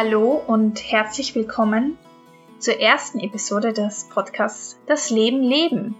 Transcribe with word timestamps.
Hallo 0.00 0.40
und 0.46 0.92
herzlich 0.92 1.34
willkommen 1.34 1.98
zur 2.60 2.78
ersten 2.78 3.18
Episode 3.18 3.72
des 3.72 4.04
Podcasts 4.04 4.78
Das 4.86 5.10
Leben 5.10 5.42
leben. 5.42 5.96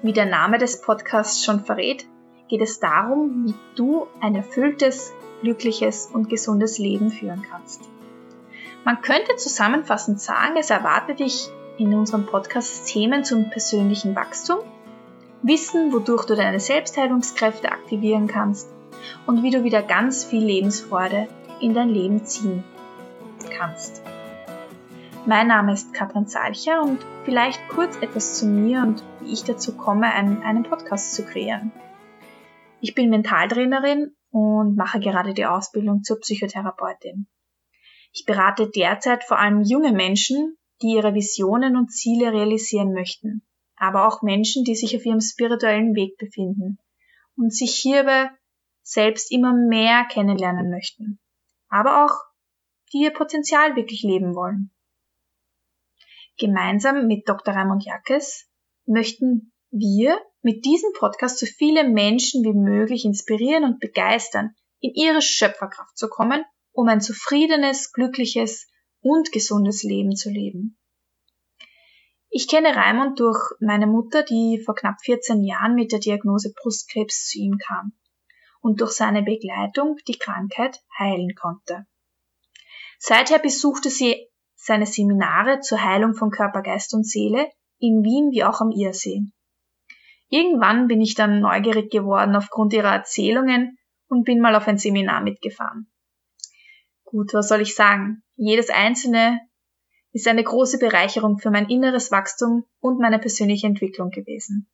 Wie 0.00 0.14
der 0.14 0.24
Name 0.24 0.56
des 0.56 0.80
Podcasts 0.80 1.44
schon 1.44 1.60
verrät, 1.60 2.06
geht 2.48 2.62
es 2.62 2.80
darum, 2.80 3.44
wie 3.44 3.54
du 3.76 4.06
ein 4.22 4.34
erfülltes, 4.34 5.12
glückliches 5.42 6.06
und 6.06 6.30
gesundes 6.30 6.78
Leben 6.78 7.10
führen 7.10 7.42
kannst. 7.42 7.82
Man 8.86 9.02
könnte 9.02 9.36
zusammenfassend 9.36 10.22
sagen, 10.22 10.56
es 10.58 10.70
erwartet 10.70 11.20
dich 11.20 11.50
in 11.76 11.92
unserem 11.92 12.24
Podcast 12.24 12.86
Themen 12.86 13.24
zum 13.24 13.50
persönlichen 13.50 14.16
Wachstum, 14.16 14.60
Wissen, 15.42 15.92
wodurch 15.92 16.24
du 16.24 16.34
deine 16.34 16.60
Selbstheilungskräfte 16.60 17.72
aktivieren 17.72 18.26
kannst 18.26 18.70
und 19.26 19.42
wie 19.42 19.50
du 19.50 19.64
wieder 19.64 19.82
ganz 19.82 20.24
viel 20.24 20.42
Lebensfreude 20.42 21.28
in 21.60 21.74
dein 21.74 21.90
Leben 21.90 22.24
ziehen 22.24 22.64
kannst. 23.50 24.02
Mein 25.26 25.48
Name 25.48 25.72
ist 25.74 25.92
Katrin 25.92 26.26
Salcher 26.26 26.82
und 26.82 27.04
vielleicht 27.24 27.60
kurz 27.68 27.96
etwas 28.00 28.38
zu 28.38 28.46
mir 28.46 28.80
und 28.80 29.04
wie 29.20 29.32
ich 29.32 29.44
dazu 29.44 29.76
komme, 29.76 30.12
einen, 30.12 30.42
einen 30.42 30.62
Podcast 30.62 31.14
zu 31.14 31.24
kreieren. 31.24 31.72
Ich 32.80 32.94
bin 32.94 33.10
Mentaltrainerin 33.10 34.16
und 34.30 34.76
mache 34.76 35.00
gerade 35.00 35.34
die 35.34 35.46
Ausbildung 35.46 36.02
zur 36.02 36.20
Psychotherapeutin. 36.20 37.26
Ich 38.12 38.24
berate 38.24 38.70
derzeit 38.70 39.24
vor 39.24 39.38
allem 39.38 39.62
junge 39.62 39.92
Menschen, 39.92 40.56
die 40.80 40.94
ihre 40.94 41.14
Visionen 41.14 41.76
und 41.76 41.92
Ziele 41.92 42.32
realisieren 42.32 42.92
möchten, 42.92 43.42
aber 43.76 44.06
auch 44.06 44.22
Menschen, 44.22 44.64
die 44.64 44.74
sich 44.74 44.96
auf 44.96 45.04
ihrem 45.04 45.20
spirituellen 45.20 45.94
Weg 45.94 46.16
befinden 46.16 46.78
und 47.36 47.52
sich 47.52 47.74
hierbei 47.74 48.30
selbst 48.82 49.30
immer 49.30 49.52
mehr 49.52 50.06
kennenlernen 50.10 50.70
möchten, 50.70 51.20
aber 51.68 52.04
auch 52.04 52.27
die 52.92 53.02
ihr 53.02 53.12
Potenzial 53.12 53.76
wirklich 53.76 54.02
leben 54.02 54.34
wollen. 54.34 54.70
Gemeinsam 56.38 57.06
mit 57.06 57.28
Dr. 57.28 57.54
Raimund 57.54 57.84
Jackes 57.84 58.48
möchten 58.86 59.52
wir 59.70 60.18
mit 60.42 60.64
diesem 60.64 60.92
Podcast 60.92 61.38
so 61.38 61.46
viele 61.46 61.88
Menschen 61.88 62.44
wie 62.44 62.52
möglich 62.52 63.04
inspirieren 63.04 63.64
und 63.64 63.80
begeistern, 63.80 64.54
in 64.80 64.92
ihre 64.94 65.20
Schöpferkraft 65.20 65.96
zu 65.96 66.08
kommen, 66.08 66.44
um 66.72 66.88
ein 66.88 67.00
zufriedenes, 67.00 67.92
glückliches 67.92 68.68
und 69.00 69.32
gesundes 69.32 69.82
Leben 69.82 70.14
zu 70.14 70.30
leben. 70.30 70.78
Ich 72.30 72.46
kenne 72.46 72.76
Raimund 72.76 73.18
durch 73.20 73.38
meine 73.60 73.86
Mutter, 73.86 74.22
die 74.22 74.62
vor 74.64 74.74
knapp 74.74 75.00
14 75.02 75.42
Jahren 75.44 75.74
mit 75.74 75.92
der 75.92 75.98
Diagnose 75.98 76.52
Brustkrebs 76.52 77.26
zu 77.28 77.38
ihm 77.38 77.58
kam 77.58 77.92
und 78.60 78.80
durch 78.80 78.92
seine 78.92 79.22
Begleitung 79.22 79.96
die 80.06 80.18
Krankheit 80.18 80.80
heilen 80.98 81.34
konnte. 81.34 81.86
Seither 82.98 83.38
besuchte 83.38 83.90
sie 83.90 84.28
seine 84.54 84.86
Seminare 84.86 85.60
zur 85.60 85.82
Heilung 85.82 86.14
von 86.14 86.30
Körper, 86.30 86.62
Geist 86.62 86.92
und 86.94 87.06
Seele 87.06 87.48
in 87.78 88.02
Wien 88.02 88.30
wie 88.32 88.44
auch 88.44 88.60
am 88.60 88.72
Irsee. 88.72 89.22
Irgendwann 90.28 90.88
bin 90.88 91.00
ich 91.00 91.14
dann 91.14 91.40
neugierig 91.40 91.90
geworden 91.90 92.36
aufgrund 92.36 92.72
ihrer 92.72 92.92
Erzählungen 92.92 93.78
und 94.08 94.24
bin 94.24 94.40
mal 94.40 94.54
auf 94.56 94.66
ein 94.66 94.78
Seminar 94.78 95.22
mitgefahren. 95.22 95.90
Gut, 97.04 97.32
was 97.32 97.48
soll 97.48 97.62
ich 97.62 97.74
sagen? 97.74 98.22
Jedes 98.36 98.68
einzelne 98.68 99.40
ist 100.12 100.28
eine 100.28 100.42
große 100.42 100.78
Bereicherung 100.78 101.38
für 101.38 101.50
mein 101.50 101.68
inneres 101.68 102.10
Wachstum 102.10 102.64
und 102.80 102.98
meine 102.98 103.18
persönliche 103.18 103.66
Entwicklung 103.66 104.10
gewesen. 104.10 104.68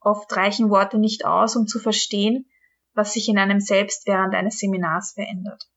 Oft 0.00 0.34
reichen 0.36 0.70
Worte 0.70 0.98
nicht 0.98 1.26
aus, 1.26 1.56
um 1.56 1.66
zu 1.66 1.78
verstehen, 1.78 2.48
was 2.94 3.12
sich 3.12 3.28
in 3.28 3.38
einem 3.38 3.60
selbst 3.60 4.06
während 4.06 4.34
eines 4.34 4.58
Seminars 4.58 5.12
verändert. 5.12 5.68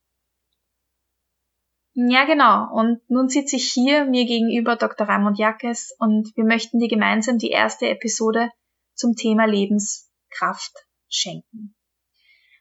Ja, 1.93 2.25
genau. 2.25 2.73
Und 2.73 3.07
nun 3.09 3.29
sitze 3.29 3.55
ich 3.55 3.71
hier 3.71 4.05
mir 4.05 4.25
gegenüber 4.25 4.75
Dr. 4.75 5.07
Raimund 5.07 5.37
Jackes 5.37 5.95
und 5.99 6.31
wir 6.35 6.43
möchten 6.43 6.79
dir 6.79 6.87
gemeinsam 6.87 7.37
die 7.37 7.51
erste 7.51 7.87
Episode 7.87 8.49
zum 8.95 9.13
Thema 9.13 9.45
Lebenskraft 9.45 10.73
schenken. 11.07 11.75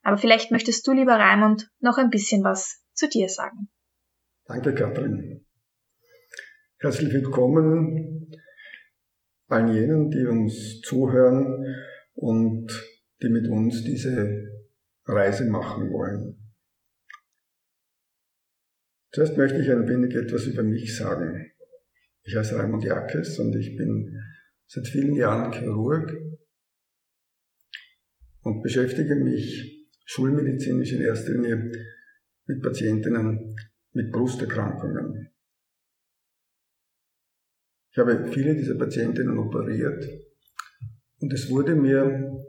Aber 0.02 0.18
vielleicht 0.18 0.50
möchtest 0.50 0.86
du, 0.86 0.92
lieber 0.92 1.14
Raimund, 1.18 1.70
noch 1.80 1.96
ein 1.96 2.10
bisschen 2.10 2.44
was 2.44 2.82
zu 2.92 3.08
dir 3.08 3.28
sagen. 3.28 3.70
Danke, 4.44 4.74
Katrin. 4.74 5.46
Herzlich 6.78 7.12
willkommen 7.12 8.32
allen 9.48 9.68
jenen, 9.68 10.10
die 10.10 10.26
uns 10.26 10.80
zuhören 10.80 11.64
und 12.14 12.68
die 13.22 13.28
mit 13.28 13.48
uns 13.48 13.84
diese 13.84 14.50
Reise 15.06 15.48
machen 15.48 15.92
wollen. 15.92 16.41
Zuerst 19.12 19.36
möchte 19.36 19.60
ich 19.60 19.70
ein 19.70 19.86
wenig 19.86 20.14
etwas 20.14 20.46
über 20.46 20.62
mich 20.62 20.96
sagen. 20.96 21.52
Ich 22.22 22.34
heiße 22.34 22.56
Raimund 22.56 22.84
Jakes 22.84 23.38
und 23.38 23.54
ich 23.56 23.76
bin 23.76 24.18
seit 24.66 24.88
vielen 24.88 25.14
Jahren 25.14 25.52
Chirurg 25.52 26.10
und 28.42 28.62
beschäftige 28.62 29.16
mich 29.16 29.86
schulmedizinisch 30.06 30.92
in 30.92 31.02
erster 31.02 31.32
Linie 31.32 31.72
mit 32.46 32.62
Patientinnen 32.62 33.54
mit 33.92 34.10
Brusterkrankungen. 34.10 35.30
Ich 37.90 37.98
habe 37.98 38.26
viele 38.32 38.54
dieser 38.54 38.78
Patientinnen 38.78 39.36
operiert 39.36 40.08
und 41.18 41.32
es 41.34 41.50
wurde 41.50 41.74
mir 41.74 42.46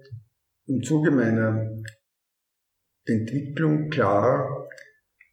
im 0.67 0.81
Zuge 0.81 1.11
meiner 1.11 1.83
Entwicklung 3.05 3.89
klar, 3.89 4.69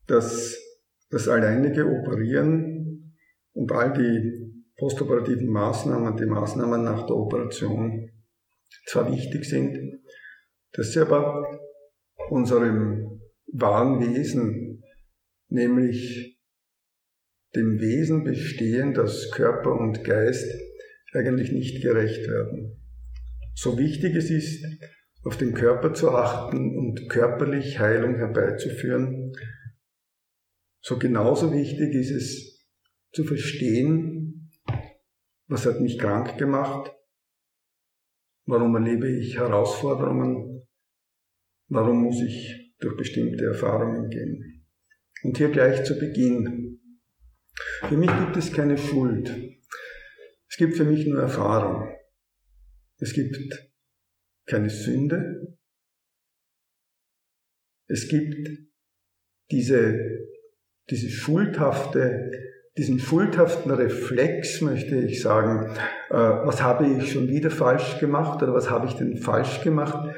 dass 0.08 0.59
das 1.10 1.28
alleinige 1.28 1.86
Operieren 1.86 3.16
und 3.52 3.72
all 3.72 3.92
die 3.92 4.50
postoperativen 4.76 5.48
Maßnahmen, 5.48 6.16
die 6.16 6.26
Maßnahmen 6.26 6.82
nach 6.82 7.06
der 7.06 7.16
Operation 7.16 8.10
zwar 8.86 9.12
wichtig 9.12 9.44
sind, 9.44 10.00
dass 10.72 10.92
sie 10.92 11.00
aber 11.00 11.60
unserem 12.30 13.20
wahren 13.52 14.00
Wesen, 14.00 14.82
nämlich 15.48 16.38
dem 17.54 17.80
Wesen 17.80 18.22
bestehen, 18.24 18.94
dass 18.94 19.30
Körper 19.32 19.72
und 19.72 20.04
Geist 20.04 20.46
eigentlich 21.12 21.50
nicht 21.50 21.82
gerecht 21.82 22.28
werden. 22.28 22.76
So 23.54 23.76
wichtig 23.76 24.14
es 24.14 24.30
ist, 24.30 24.64
auf 25.24 25.36
den 25.36 25.52
Körper 25.52 25.92
zu 25.92 26.10
achten 26.10 26.78
und 26.78 27.10
körperlich 27.10 27.78
Heilung 27.80 28.14
herbeizuführen, 28.14 29.32
so 30.80 30.98
genauso 30.98 31.52
wichtig 31.52 31.94
ist 31.94 32.10
es 32.10 32.66
zu 33.12 33.24
verstehen, 33.24 34.50
was 35.46 35.66
hat 35.66 35.80
mich 35.80 35.98
krank 35.98 36.38
gemacht, 36.38 36.92
warum 38.46 38.74
erlebe 38.76 39.10
ich 39.10 39.36
Herausforderungen, 39.36 40.66
warum 41.68 42.02
muss 42.04 42.22
ich 42.22 42.74
durch 42.78 42.96
bestimmte 42.96 43.44
Erfahrungen 43.44 44.08
gehen. 44.08 44.66
Und 45.22 45.36
hier 45.36 45.50
gleich 45.50 45.84
zu 45.84 45.98
Beginn. 45.98 46.80
Für 47.88 47.96
mich 47.96 48.10
gibt 48.10 48.36
es 48.36 48.52
keine 48.52 48.78
Schuld. 48.78 49.28
Es 50.48 50.56
gibt 50.56 50.76
für 50.76 50.84
mich 50.84 51.06
nur 51.06 51.20
Erfahrung. 51.20 51.94
Es 52.98 53.12
gibt 53.12 53.36
keine 54.46 54.70
Sünde. 54.70 55.58
Es 57.86 58.08
gibt 58.08 58.48
diese 59.50 60.29
diese 60.90 61.08
schuldhafte, 61.08 62.30
diesen 62.76 62.98
schuldhaften 62.98 63.70
Reflex, 63.70 64.60
möchte 64.60 64.96
ich 64.96 65.22
sagen, 65.22 65.74
äh, 66.10 66.14
was 66.14 66.62
habe 66.62 66.86
ich 66.86 67.12
schon 67.12 67.28
wieder 67.28 67.50
falsch 67.50 67.98
gemacht 67.98 68.42
oder 68.42 68.54
was 68.54 68.70
habe 68.70 68.86
ich 68.86 68.94
denn 68.94 69.16
falsch 69.16 69.62
gemacht, 69.62 70.14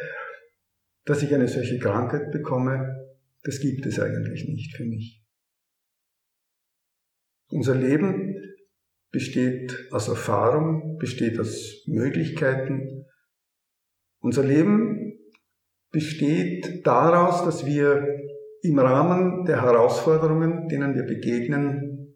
dass 1.04 1.22
ich 1.22 1.34
eine 1.34 1.48
solche 1.48 1.78
Krankheit 1.78 2.30
bekomme, 2.30 3.08
das 3.42 3.60
gibt 3.60 3.86
es 3.86 3.98
eigentlich 3.98 4.48
nicht 4.48 4.76
für 4.76 4.84
mich. 4.84 5.22
Unser 7.50 7.74
Leben 7.74 8.36
besteht 9.10 9.88
aus 9.90 10.08
Erfahrung, 10.08 10.96
besteht 10.98 11.38
aus 11.38 11.84
Möglichkeiten. 11.86 13.04
Unser 14.20 14.44
Leben 14.44 15.18
besteht 15.90 16.86
daraus, 16.86 17.44
dass 17.44 17.66
wir 17.66 18.06
im 18.62 18.78
Rahmen 18.78 19.44
der 19.44 19.62
Herausforderungen, 19.62 20.68
denen 20.68 20.94
wir 20.94 21.02
begegnen, 21.02 22.14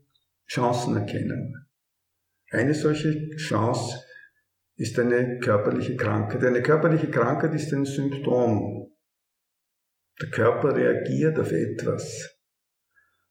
Chancen 0.49 0.97
erkennen. 0.97 1.67
Eine 2.51 2.75
solche 2.75 3.31
Chance 3.37 4.05
ist 4.77 4.99
eine 4.99 5.41
körperliche 5.41 5.97
Krankheit. 5.97 6.45
Eine 6.45 6.63
körperliche 6.63 7.11
Krankheit 7.11 7.53
ist 7.55 7.73
ein 7.73 7.85
Symptom. 7.85 8.93
Der 10.21 10.31
Körper 10.31 10.77
reagiert 10.77 11.39
auf 11.39 11.51
etwas. 11.51 12.39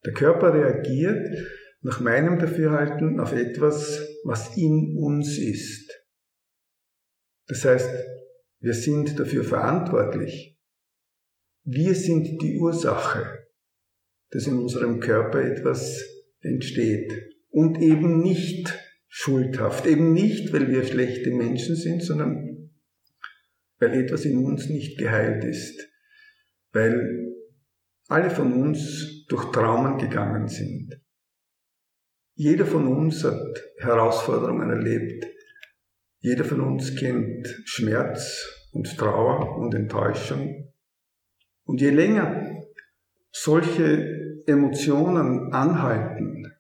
Der 0.06 0.14
Körper 0.14 0.54
reagiert 0.54 1.48
nach 1.82 2.00
meinem 2.02 2.38
Dafürhalten 2.38 3.20
auf 3.20 3.32
etwas, 3.32 4.06
was 4.24 4.58
in 4.58 4.98
uns 4.98 5.38
ist. 5.38 5.92
Das 7.48 7.64
heißt, 7.64 7.90
wir 8.60 8.74
sind 8.74 9.20
dafür 9.20 9.44
verantwortlich, 9.44 10.55
wir 11.66 11.94
sind 11.96 12.42
die 12.42 12.58
Ursache 12.58 13.46
dass 14.36 14.48
in 14.48 14.58
unserem 14.58 15.00
Körper 15.00 15.42
etwas 15.42 16.04
entsteht. 16.42 17.12
Und 17.50 17.82
eben 17.82 18.22
nicht 18.22 18.78
schuldhaft, 19.08 19.86
eben 19.86 20.12
nicht, 20.12 20.52
weil 20.52 20.70
wir 20.70 20.84
schlechte 20.84 21.32
Menschen 21.32 21.78
sind, 21.78 22.04
sondern 22.04 22.70
weil 23.80 23.94
etwas 23.94 24.26
in 24.26 24.38
uns 24.44 24.68
nicht 24.68 24.98
geheilt 24.98 25.46
ist, 25.46 25.90
weil 26.74 27.34
alle 28.10 28.30
von 28.30 28.52
uns 28.62 29.26
durch 29.30 29.52
Traumen 29.54 29.98
gegangen 29.98 30.50
sind. 30.50 31.00
Jeder 32.36 32.66
von 32.66 32.88
uns 32.88 33.24
hat 33.24 33.64
Herausforderungen 33.78 34.70
erlebt. 34.70 35.26
Jeder 36.20 36.44
von 36.44 36.60
uns 36.60 36.94
kennt 36.98 37.48
Schmerz 37.64 38.68
und 38.74 38.98
Trauer 38.98 39.58
und 39.58 39.74
Enttäuschung. 39.74 40.74
Und 41.66 41.82
je 41.82 41.90
länger 41.90 42.64
solche 43.32 44.44
Emotionen 44.46 45.52
anhalten 45.52 46.54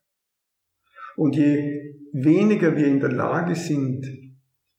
und 1.16 1.36
je 1.36 1.94
weniger 2.12 2.76
wir 2.76 2.88
in 2.88 3.00
der 3.00 3.12
Lage 3.12 3.56
sind, 3.56 4.06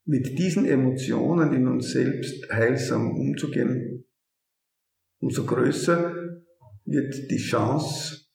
mit 0.05 0.38
diesen 0.38 0.67
Emotionen 0.67 1.52
in 1.52 1.67
uns 1.67 1.90
selbst 1.90 2.50
heilsam 2.50 3.11
umzugehen, 3.17 4.05
umso 5.20 5.44
größer 5.46 6.14
wird 6.84 7.31
die 7.31 7.38
Chance 7.38 8.26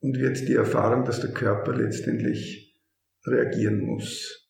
und 0.00 0.18
wird 0.18 0.48
die 0.48 0.54
Erfahrung, 0.54 1.04
dass 1.04 1.20
der 1.20 1.32
Körper 1.32 1.74
letztendlich 1.74 2.76
reagieren 3.24 3.80
muss. 3.80 4.48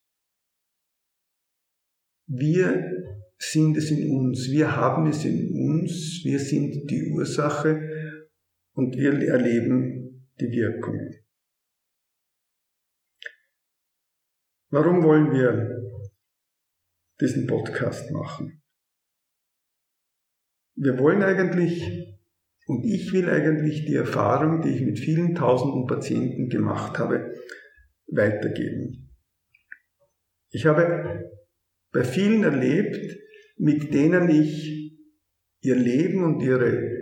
Wir 2.27 2.96
sind 3.39 3.77
es 3.77 3.91
in 3.91 4.11
uns, 4.11 4.51
wir 4.51 4.77
haben 4.77 5.07
es 5.07 5.25
in 5.25 5.51
uns, 5.53 6.23
wir 6.25 6.39
sind 6.39 6.91
die 6.91 7.13
Ursache 7.13 7.81
und 8.73 8.97
wir 8.97 9.13
erleben 9.29 10.29
die 10.41 10.51
Wirkung. 10.51 10.99
Warum 14.71 15.03
wollen 15.03 15.33
wir 15.33 16.03
diesen 17.21 17.47
Podcast 17.47 18.11
machen? 18.11 18.63
Wir 20.75 20.99
wollen 20.99 21.23
eigentlich 21.23 22.17
und 22.67 22.85
ich 22.85 23.13
will 23.13 23.31
eigentlich 23.31 23.87
die 23.87 23.95
Erfahrung, 23.95 24.61
die 24.61 24.71
ich 24.71 24.83
mit 24.83 24.99
vielen 24.99 25.35
tausenden 25.35 25.87
Patienten 25.87 26.49
gemacht 26.49 26.99
habe, 26.99 27.33
weitergeben. 28.09 29.11
Ich 30.51 30.67
habe 30.67 31.31
bei 31.93 32.05
vielen 32.05 32.43
erlebt, 32.43 33.17
mit 33.57 33.93
denen 33.93 34.29
ich 34.29 34.97
ihr 35.61 35.77
Leben 35.77 36.25
und 36.25 36.41
ihre 36.41 36.97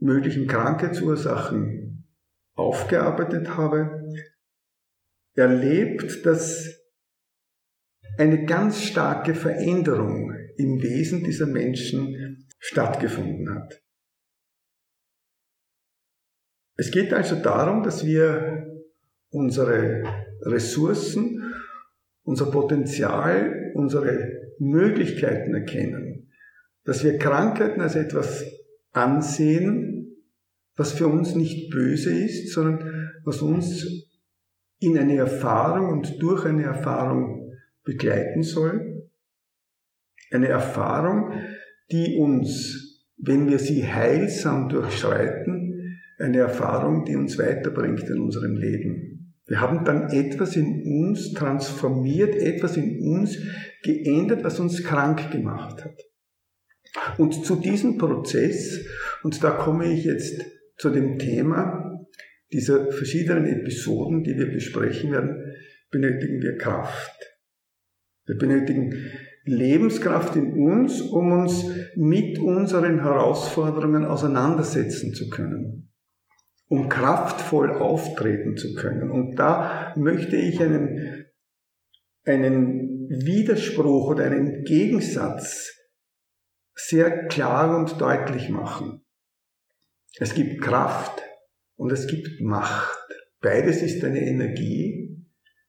möglichen 0.00 0.46
Krankheitsursachen 0.46 2.06
aufgearbeitet 2.54 3.56
habe, 3.56 4.12
erlebt, 5.34 6.24
dass 6.26 6.78
eine 8.18 8.44
ganz 8.44 8.82
starke 8.82 9.34
Veränderung 9.34 10.32
im 10.56 10.82
Wesen 10.82 11.22
dieser 11.22 11.46
Menschen 11.46 12.48
stattgefunden 12.58 13.54
hat. 13.54 13.80
Es 16.76 16.90
geht 16.90 17.12
also 17.12 17.36
darum, 17.36 17.82
dass 17.82 18.04
wir 18.04 18.82
unsere 19.30 20.02
Ressourcen, 20.42 21.54
unser 22.22 22.50
Potenzial, 22.50 23.72
unsere 23.74 24.47
Möglichkeiten 24.60 25.54
erkennen, 25.54 26.30
dass 26.84 27.04
wir 27.04 27.18
Krankheiten 27.18 27.80
als 27.80 27.96
etwas 27.96 28.44
ansehen, 28.92 30.16
was 30.76 30.92
für 30.92 31.08
uns 31.08 31.34
nicht 31.34 31.70
böse 31.70 32.12
ist, 32.12 32.52
sondern 32.52 33.10
was 33.24 33.42
uns 33.42 34.08
in 34.80 34.96
eine 34.96 35.16
Erfahrung 35.16 35.90
und 35.90 36.22
durch 36.22 36.44
eine 36.44 36.64
Erfahrung 36.64 37.52
begleiten 37.84 38.42
soll. 38.42 39.08
Eine 40.30 40.48
Erfahrung, 40.48 41.32
die 41.90 42.16
uns, 42.16 43.06
wenn 43.16 43.48
wir 43.48 43.58
sie 43.58 43.86
heilsam 43.86 44.68
durchschreiten, 44.68 45.98
eine 46.18 46.38
Erfahrung, 46.38 47.04
die 47.04 47.16
uns 47.16 47.38
weiterbringt 47.38 48.08
in 48.08 48.20
unserem 48.20 48.56
Leben. 48.56 49.17
Wir 49.48 49.62
haben 49.62 49.84
dann 49.84 50.10
etwas 50.10 50.56
in 50.56 50.82
uns 50.84 51.32
transformiert, 51.32 52.36
etwas 52.36 52.76
in 52.76 53.00
uns 53.00 53.38
geändert, 53.82 54.44
was 54.44 54.60
uns 54.60 54.84
krank 54.84 55.30
gemacht 55.30 55.84
hat. 55.84 57.18
Und 57.18 57.46
zu 57.46 57.56
diesem 57.56 57.96
Prozess, 57.96 58.84
und 59.22 59.42
da 59.42 59.50
komme 59.50 59.90
ich 59.92 60.04
jetzt 60.04 60.44
zu 60.76 60.90
dem 60.90 61.18
Thema 61.18 62.06
dieser 62.52 62.92
verschiedenen 62.92 63.46
Episoden, 63.46 64.22
die 64.22 64.36
wir 64.36 64.52
besprechen 64.52 65.12
werden, 65.12 65.54
benötigen 65.90 66.42
wir 66.42 66.58
Kraft. 66.58 67.16
Wir 68.26 68.36
benötigen 68.36 68.94
Lebenskraft 69.44 70.36
in 70.36 70.52
uns, 70.52 71.00
um 71.00 71.32
uns 71.32 71.64
mit 71.96 72.38
unseren 72.38 73.00
Herausforderungen 73.00 74.04
auseinandersetzen 74.04 75.14
zu 75.14 75.30
können 75.30 75.88
um 76.68 76.88
kraftvoll 76.88 77.72
auftreten 77.72 78.56
zu 78.56 78.74
können. 78.74 79.10
Und 79.10 79.36
da 79.36 79.94
möchte 79.96 80.36
ich 80.36 80.60
einen, 80.60 81.26
einen 82.24 83.08
Widerspruch 83.08 84.10
oder 84.10 84.24
einen 84.24 84.64
Gegensatz 84.64 85.74
sehr 86.74 87.26
klar 87.26 87.76
und 87.76 88.00
deutlich 88.00 88.50
machen. 88.50 89.04
Es 90.18 90.34
gibt 90.34 90.62
Kraft 90.62 91.22
und 91.76 91.90
es 91.90 92.06
gibt 92.06 92.40
Macht. 92.40 92.98
Beides 93.40 93.82
ist 93.82 94.04
eine 94.04 94.20
Energie. 94.20 95.26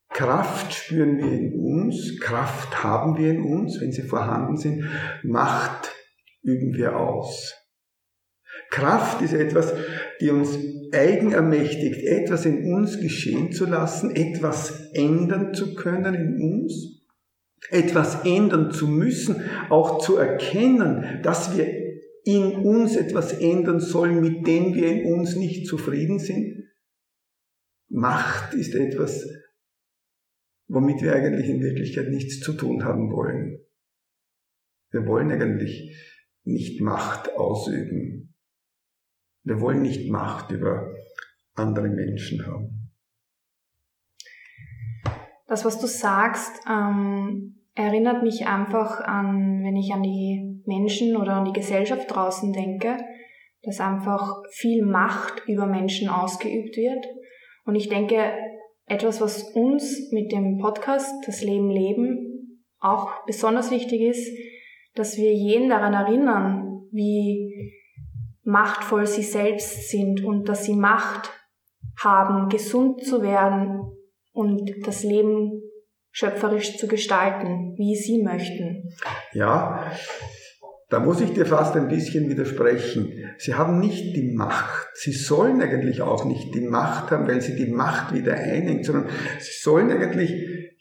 Kraft 0.09 0.73
spüren 0.73 1.17
wir 1.17 1.31
in 1.31 1.53
uns, 1.53 2.19
Kraft 2.19 2.83
haben 2.83 3.17
wir 3.17 3.31
in 3.31 3.41
uns, 3.43 3.79
wenn 3.79 3.91
sie 3.91 4.01
vorhanden 4.01 4.57
sind. 4.57 4.85
Macht 5.23 5.91
üben 6.41 6.73
wir 6.73 6.97
aus. 6.97 7.55
Kraft 8.69 9.21
ist 9.21 9.33
etwas, 9.33 9.73
die 10.19 10.29
uns 10.29 10.57
eigenermächtigt, 10.91 12.03
etwas 12.05 12.45
in 12.45 12.73
uns 12.73 12.99
geschehen 12.99 13.51
zu 13.51 13.65
lassen, 13.65 14.15
etwas 14.15 14.89
ändern 14.93 15.53
zu 15.53 15.75
können 15.75 16.13
in 16.13 16.41
uns, 16.41 17.03
etwas 17.69 18.25
ändern 18.25 18.71
zu 18.71 18.87
müssen, 18.87 19.43
auch 19.69 19.99
zu 19.99 20.17
erkennen, 20.17 21.21
dass 21.23 21.57
wir 21.57 21.67
in 22.25 22.55
uns 22.57 22.95
etwas 22.95 23.33
ändern 23.33 23.79
sollen, 23.79 24.21
mit 24.21 24.45
dem 24.45 24.73
wir 24.73 24.87
in 24.87 25.13
uns 25.13 25.35
nicht 25.35 25.67
zufrieden 25.67 26.19
sind. 26.19 26.63
Macht 27.87 28.53
ist 28.53 28.75
etwas, 28.75 29.25
womit 30.67 31.01
wir 31.01 31.13
eigentlich 31.13 31.49
in 31.49 31.61
Wirklichkeit 31.61 32.09
nichts 32.09 32.39
zu 32.39 32.53
tun 32.53 32.83
haben 32.83 33.11
wollen. 33.11 33.59
Wir 34.91 35.05
wollen 35.05 35.31
eigentlich 35.31 35.95
nicht 36.43 36.81
Macht 36.81 37.35
ausüben. 37.35 38.28
Wir 39.49 39.59
wollen 39.61 39.81
nicht 39.81 40.11
Macht 40.11 40.51
über 40.51 40.93
andere 41.55 41.89
Menschen 41.89 42.45
haben. 42.45 42.91
Das, 45.47 45.65
was 45.65 45.79
du 45.79 45.87
sagst, 45.87 46.61
ähm, 46.69 47.55
erinnert 47.73 48.21
mich 48.21 48.45
einfach 48.45 49.01
an, 49.01 49.63
wenn 49.63 49.75
ich 49.75 49.91
an 49.91 50.03
die 50.03 50.61
Menschen 50.67 51.17
oder 51.17 51.33
an 51.33 51.45
die 51.45 51.59
Gesellschaft 51.59 52.13
draußen 52.13 52.53
denke, 52.53 52.97
dass 53.63 53.79
einfach 53.79 54.43
viel 54.51 54.85
Macht 54.85 55.41
über 55.47 55.65
Menschen 55.65 56.09
ausgeübt 56.09 56.77
wird. 56.77 57.07
Und 57.65 57.73
ich 57.73 57.89
denke, 57.89 58.31
etwas, 58.85 59.19
was 59.19 59.41
uns 59.55 60.11
mit 60.11 60.31
dem 60.31 60.59
Podcast 60.59 61.11
Das 61.25 61.41
Leben 61.41 61.71
leben 61.71 62.59
auch 62.79 63.25
besonders 63.25 63.71
wichtig 63.71 64.01
ist, 64.01 64.31
dass 64.93 65.17
wir 65.17 65.33
jeden 65.33 65.69
daran 65.69 65.93
erinnern, 65.93 66.83
wie 66.91 67.78
machtvoll 68.43 69.05
sie 69.05 69.23
selbst 69.23 69.89
sind 69.89 70.23
und 70.23 70.49
dass 70.49 70.65
sie 70.65 70.75
Macht 70.75 71.31
haben, 71.97 72.49
gesund 72.49 73.03
zu 73.03 73.21
werden 73.21 73.81
und 74.31 74.71
das 74.85 75.03
Leben 75.03 75.61
schöpferisch 76.11 76.77
zu 76.77 76.87
gestalten, 76.87 77.75
wie 77.77 77.95
sie 77.95 78.23
möchten. 78.23 78.93
Ja, 79.33 79.91
da 80.89 80.99
muss 80.99 81.21
ich 81.21 81.33
dir 81.33 81.45
fast 81.45 81.75
ein 81.75 81.87
bisschen 81.87 82.29
widersprechen. 82.29 83.13
Sie 83.37 83.53
haben 83.53 83.79
nicht 83.79 84.15
die 84.15 84.33
Macht. 84.33 84.87
Sie 84.93 85.11
sollen 85.11 85.61
eigentlich 85.61 86.01
auch 86.01 86.25
nicht 86.25 86.55
die 86.55 86.67
Macht 86.67 87.11
haben, 87.11 87.27
weil 87.27 87.41
sie 87.41 87.55
die 87.55 87.71
Macht 87.71 88.13
wieder 88.13 88.33
einengt, 88.33 88.85
sondern 88.85 89.09
sie 89.39 89.61
sollen 89.61 89.91
eigentlich 89.91 90.33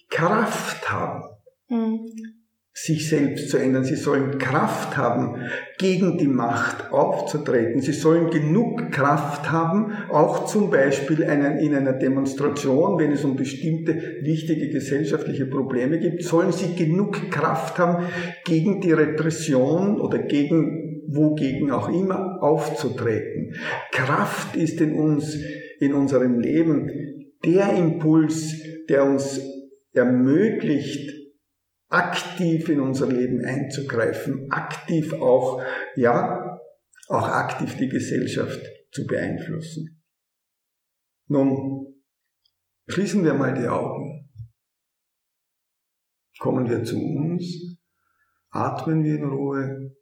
Kraft 0.09 0.91
haben. 0.91 1.25
Mhm 1.69 2.38
sich 2.83 3.09
selbst 3.09 3.51
zu 3.51 3.57
ändern. 3.57 3.85
Sie 3.85 3.97
sollen 3.97 4.39
Kraft 4.39 4.97
haben, 4.97 5.37
gegen 5.79 6.17
die 6.17 6.29
Macht 6.29 6.93
aufzutreten. 6.93 7.81
Sie 7.81 7.93
sollen 7.93 8.31
genug 8.31 8.93
Kraft 8.93 9.51
haben, 9.51 9.93
auch 10.11 10.47
zum 10.47 10.71
Beispiel 10.71 11.25
einen, 11.25 11.59
in 11.59 11.75
einer 11.75 11.93
Demonstration, 11.93 12.99
wenn 12.99 13.13
es 13.13 13.25
um 13.25 13.37
bestimmte 13.37 14.19
wichtige 14.23 14.69
gesellschaftliche 14.69 15.47
Probleme 15.47 15.99
gibt, 15.99 16.23
sollen 16.23 16.53
sie 16.53 16.75
genug 16.75 17.31
Kraft 17.31 17.79
haben, 17.79 18.07
gegen 18.45 18.81
die 18.81 18.93
Repression 18.93 20.01
oder 20.01 20.19
gegen 20.19 21.03
wogegen 21.09 21.71
auch 21.71 21.89
immer 21.89 22.43
aufzutreten. 22.43 23.55
Kraft 23.93 24.57
ist 24.57 24.81
in 24.81 24.93
uns, 24.93 25.37
in 25.81 25.95
unserem 25.95 26.39
Leben 26.39 26.91
der 27.45 27.73
Impuls, 27.73 28.55
der 28.89 29.05
uns 29.05 29.41
ermöglicht, 29.93 31.18
aktiv 31.89 32.69
in 32.69 32.81
unser 32.81 33.07
Leben 33.07 33.45
einzugreifen, 33.45 34.51
aktiv 34.51 35.13
auch, 35.15 35.63
ja, 35.97 36.61
auch 37.09 37.29
aktiv 37.29 37.77
die 37.77 37.89
Gesellschaft 37.89 38.61
zu 38.93 39.07
beeinflussen. 39.07 40.03
Nun, 41.29 42.03
schließen 42.89 43.25
wir 43.25 43.35
mal 43.35 43.55
die 43.55 43.69
Augen. 43.69 44.31
Kommen 46.39 46.69
wir 46.69 46.85
zu 46.85 46.97
uns, 46.97 47.77
atmen 48.51 49.03
wir 49.03 49.17
in 49.17 49.25
Ruhe 49.25 49.97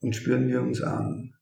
und 0.00 0.14
spüren 0.14 0.48
wir 0.48 0.60
uns 0.60 0.82
an. 0.82 1.34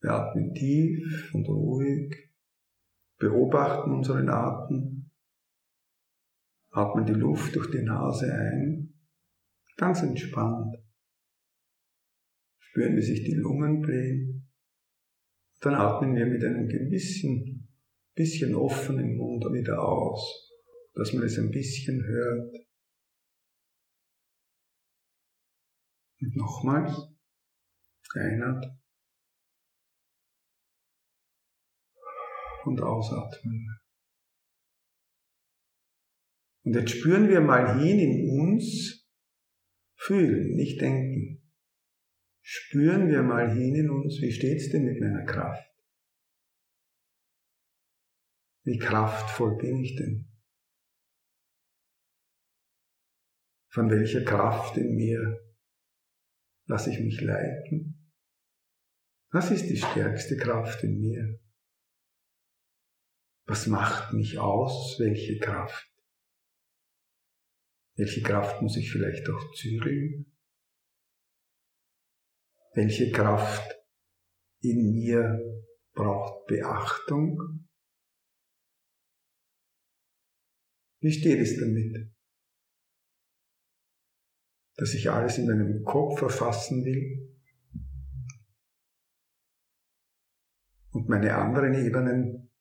Wir 0.00 0.12
atmen 0.12 0.54
tief 0.54 1.34
und 1.34 1.46
ruhig, 1.48 2.32
beobachten 3.18 3.92
unseren 3.92 4.28
Atem, 4.28 4.97
atmen 6.70 7.06
die 7.06 7.12
Luft 7.12 7.54
durch 7.56 7.70
die 7.70 7.82
Nase 7.82 8.32
ein, 8.32 8.94
ganz 9.76 10.02
entspannt. 10.02 10.76
Spüren, 12.58 12.96
wie 12.96 13.02
sich 13.02 13.24
die 13.24 13.34
Lungen 13.34 13.80
blähen. 13.80 14.50
Dann 15.60 15.74
atmen 15.74 16.14
wir 16.14 16.26
mit 16.26 16.44
einem 16.44 16.68
gewissen, 16.68 17.68
bisschen 18.14 18.54
offenen 18.54 19.16
Mund 19.16 19.44
wieder 19.52 19.82
aus, 19.82 20.52
dass 20.94 21.12
man 21.12 21.22
es 21.22 21.38
ein 21.38 21.50
bisschen 21.50 22.02
hört. 22.04 22.54
Und 26.20 26.36
nochmals, 26.36 26.96
einat 28.14 28.66
und 32.64 32.80
ausatmen. 32.80 33.77
Und 36.68 36.74
jetzt 36.74 36.90
spüren 36.90 37.30
wir 37.30 37.40
mal 37.40 37.80
hin 37.80 37.98
in 37.98 38.28
uns, 38.28 39.08
fühlen, 39.96 40.54
nicht 40.54 40.78
denken. 40.82 41.42
Spüren 42.42 43.08
wir 43.08 43.22
mal 43.22 43.50
hin 43.50 43.74
in 43.74 43.88
uns, 43.88 44.20
wie 44.20 44.30
steht's 44.30 44.68
denn 44.68 44.84
mit 44.84 45.00
meiner 45.00 45.24
Kraft? 45.24 45.66
Wie 48.64 48.76
kraftvoll 48.76 49.56
bin 49.56 49.82
ich 49.82 49.96
denn? 49.96 50.30
Von 53.70 53.88
welcher 53.88 54.22
Kraft 54.26 54.76
in 54.76 54.94
mir 54.94 55.40
lasse 56.66 56.90
ich 56.90 57.00
mich 57.00 57.22
leiten? 57.22 58.12
Was 59.30 59.50
ist 59.50 59.70
die 59.70 59.78
stärkste 59.78 60.36
Kraft 60.36 60.84
in 60.84 61.00
mir? 61.00 61.40
Was 63.46 63.66
macht 63.66 64.12
mich 64.12 64.38
aus? 64.38 64.98
Welche 64.98 65.38
Kraft? 65.38 65.97
Welche 67.98 68.22
Kraft 68.22 68.62
muss 68.62 68.76
ich 68.76 68.92
vielleicht 68.92 69.28
auch 69.28 69.52
zügeln? 69.54 70.32
Welche 72.72 73.10
Kraft 73.10 73.76
in 74.60 74.94
mir 74.94 75.64
braucht 75.94 76.46
Beachtung? 76.46 77.68
Wie 81.00 81.10
steht 81.10 81.40
es 81.40 81.58
damit? 81.58 82.14
Dass 84.76 84.94
ich 84.94 85.10
alles 85.10 85.38
in 85.38 85.46
meinem 85.46 85.82
Kopf 85.82 86.22
erfassen 86.22 86.84
will 86.84 87.36
und 90.92 91.08
meine 91.08 91.34
anderen 91.34 91.74
Ebenen 91.74 92.52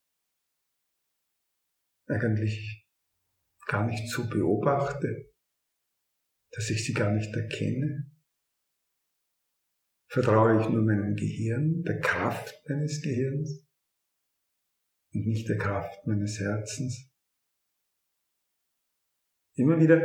eigentlich 2.08 2.87
gar 3.68 3.86
nicht 3.86 4.10
so 4.10 4.28
beobachte, 4.28 5.32
dass 6.52 6.70
ich 6.70 6.86
sie 6.86 6.94
gar 6.94 7.12
nicht 7.12 7.34
erkenne? 7.36 8.12
Vertraue 10.10 10.62
ich 10.62 10.70
nur 10.70 10.84
meinem 10.84 11.16
Gehirn, 11.16 11.84
der 11.84 12.00
Kraft 12.00 12.56
meines 12.70 13.02
Gehirns 13.02 13.68
und 15.14 15.28
nicht 15.28 15.50
der 15.50 15.58
Kraft 15.58 16.08
meines 16.08 16.40
Herzens? 16.40 17.12
Immer 19.56 19.80
wieder 19.80 20.00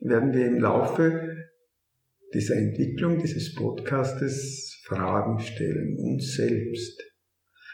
werden 0.00 0.32
wir 0.32 0.46
im 0.46 0.58
Laufe 0.58 1.48
dieser 2.34 2.56
Entwicklung 2.56 3.18
dieses 3.18 3.54
Podcastes 3.54 4.82
Fragen 4.84 5.38
stellen, 5.38 5.96
uns 5.96 6.34
selbst. 6.34 7.02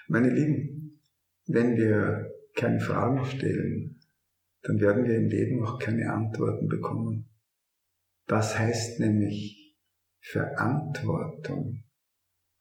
Meine 0.08 0.30
Lieben, 0.30 1.00
wenn 1.46 1.76
wir 1.76 2.30
keine 2.54 2.78
Fragen 2.80 3.24
stellen, 3.24 4.00
dann 4.64 4.80
werden 4.80 5.04
wir 5.04 5.16
im 5.16 5.28
Leben 5.28 5.64
auch 5.64 5.78
keine 5.78 6.11
Antworten 6.11 6.68
bekommen. 6.68 7.28
Das 8.26 8.59
heißt 8.59 8.99
nämlich 8.99 9.76
Verantwortung 10.21 11.85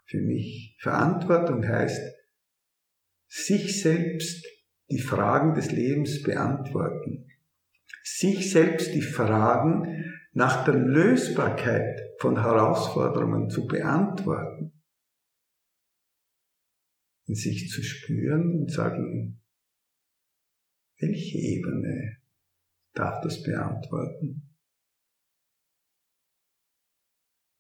für 0.06 0.20
mich. 0.20 0.76
Verantwortung 0.80 1.66
heißt, 1.66 2.02
sich 3.28 3.82
selbst 3.82 4.46
die 4.90 5.00
Fragen 5.00 5.54
des 5.54 5.72
Lebens 5.72 6.22
beantworten. 6.22 7.26
Sich 8.04 8.52
selbst 8.52 8.94
die 8.94 9.02
Fragen 9.02 10.14
nach 10.34 10.66
der 10.66 10.76
Lösbarkeit 10.76 12.02
von 12.20 12.42
Herausforderungen 12.42 13.50
zu 13.50 13.66
beantworten. 13.66 14.74
In 17.28 17.36
sich 17.36 17.70
zu 17.70 17.82
spüren 17.82 18.60
und 18.60 18.72
sagen, 18.72 19.43
welche 21.04 21.38
Ebene 21.38 22.18
darf 22.94 23.22
das 23.24 23.44
beantworten? 23.44 24.56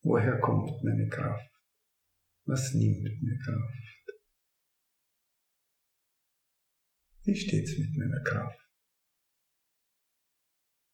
Woher 0.04 0.40
kommt 0.40 0.84
meine 0.84 1.08
Kraft? 1.10 1.52
Was 2.46 2.74
nimmt 2.74 3.22
mir 3.22 3.38
Kraft? 3.40 4.20
Wie 7.24 7.36
steht's 7.36 7.78
mit 7.78 7.96
meiner 7.98 8.22
Kraft? 8.24 8.60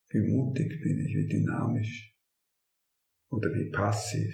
Wie 0.09 0.19
mutig 0.19 0.81
bin 0.81 0.99
ich, 1.05 1.15
wie 1.15 1.27
dynamisch 1.27 2.15
oder 3.29 3.49
wie 3.53 3.69
passiv 3.71 4.33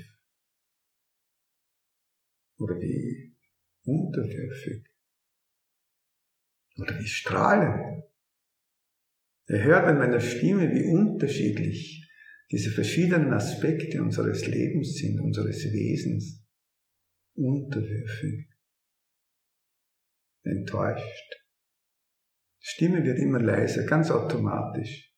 oder 2.58 2.76
wie 2.80 3.36
unterwürfig 3.84 4.95
oder 6.78 7.00
wie 7.00 7.08
strahlend. 7.08 8.04
Er 9.48 9.64
hört 9.64 9.86
an 9.86 9.98
meiner 9.98 10.20
Stimme, 10.20 10.72
wie 10.72 10.86
unterschiedlich 10.86 12.10
diese 12.52 12.72
verschiedenen 12.72 13.34
Aspekte 13.34 14.02
unseres 14.02 14.46
Lebens 14.48 14.96
sind, 14.96 15.20
unseres 15.20 15.64
Wesens. 15.66 16.44
Unterwürfig, 17.38 18.48
enttäuscht. 20.44 21.36
Die 22.62 22.68
Stimme 22.68 23.04
wird 23.04 23.20
immer 23.20 23.42
leiser, 23.42 23.86
ganz 23.86 24.10
automatisch. 24.10 25.14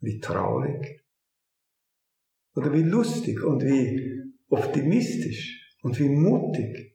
Wie 0.00 0.18
traurig 0.18 1.04
oder 2.54 2.72
wie 2.72 2.82
lustig 2.82 3.42
und 3.42 3.62
wie 3.62 4.34
optimistisch 4.48 5.76
und 5.82 5.98
wie 5.98 6.08
mutig. 6.08 6.89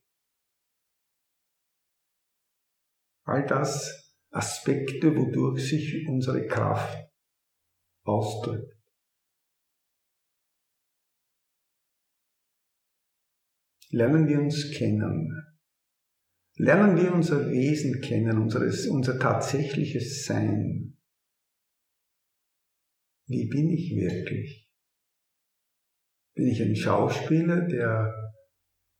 All 3.36 3.46
das 3.46 4.16
Aspekte, 4.32 5.14
wodurch 5.14 5.68
sich 5.68 6.08
unsere 6.08 6.48
Kraft 6.48 7.12
ausdrückt. 8.06 8.72
Lernen 13.90 14.30
wir 14.30 14.40
uns 14.40 14.72
kennen. 14.72 15.58
Lernen 16.56 16.96
wir 16.96 17.14
unser 17.14 17.50
Wesen 17.52 18.00
kennen, 18.00 18.42
unseres, 18.42 18.88
unser 18.88 19.20
tatsächliches 19.20 20.26
Sein. 20.26 20.98
Wie 23.28 23.50
bin 23.50 23.70
ich 23.70 23.94
wirklich? 23.98 24.72
Bin 26.36 26.48
ich 26.48 26.62
ein 26.62 26.76
Schauspieler, 26.78 27.68
der 27.68 28.14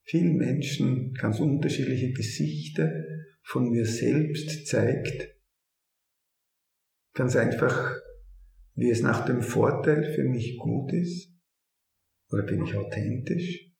vielen 0.04 0.36
Menschen 0.36 1.14
ganz 1.14 1.40
unterschiedliche 1.40 2.12
Gesichter 2.12 2.92
von 3.46 3.70
mir 3.70 3.86
selbst 3.86 4.68
zeigt. 4.68 5.36
Ganz 7.14 7.36
einfach, 7.36 7.96
wie 8.74 8.90
es 8.90 9.02
nach 9.02 9.26
dem 9.26 9.42
Vorteil 9.42 10.14
für 10.16 10.24
mich 10.24 10.58
gut 10.58 10.92
ist. 10.92 11.32
Oder 12.30 12.44
bin 12.44 12.66
ich 12.66 12.76
authentisch? 12.76 13.72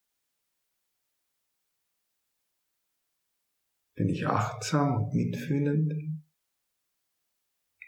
Bin 3.96 4.08
ich 4.08 4.26
achtsam 4.26 5.02
und 5.02 5.14
mitfühlend? 5.14 5.92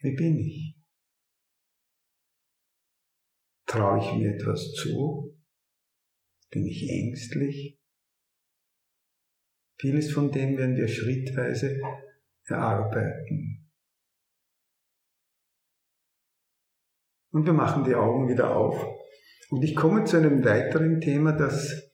Wie 0.00 0.16
bin 0.16 0.38
ich? 0.38 0.76
Traue 3.66 4.00
ich 4.00 4.18
mir 4.18 4.34
etwas 4.34 4.72
zu? 4.72 5.38
Bin 6.50 6.66
ich 6.66 6.88
ängstlich? 6.88 7.77
Vieles 9.80 10.12
von 10.12 10.32
dem 10.32 10.56
werden 10.56 10.76
wir 10.76 10.88
schrittweise 10.88 11.80
erarbeiten. 12.44 13.70
Und 17.30 17.44
wir 17.46 17.52
machen 17.52 17.84
die 17.84 17.94
Augen 17.94 18.28
wieder 18.28 18.56
auf. 18.56 18.84
Und 19.50 19.62
ich 19.62 19.76
komme 19.76 20.04
zu 20.04 20.16
einem 20.16 20.44
weiteren 20.44 21.00
Thema, 21.00 21.32
das 21.32 21.88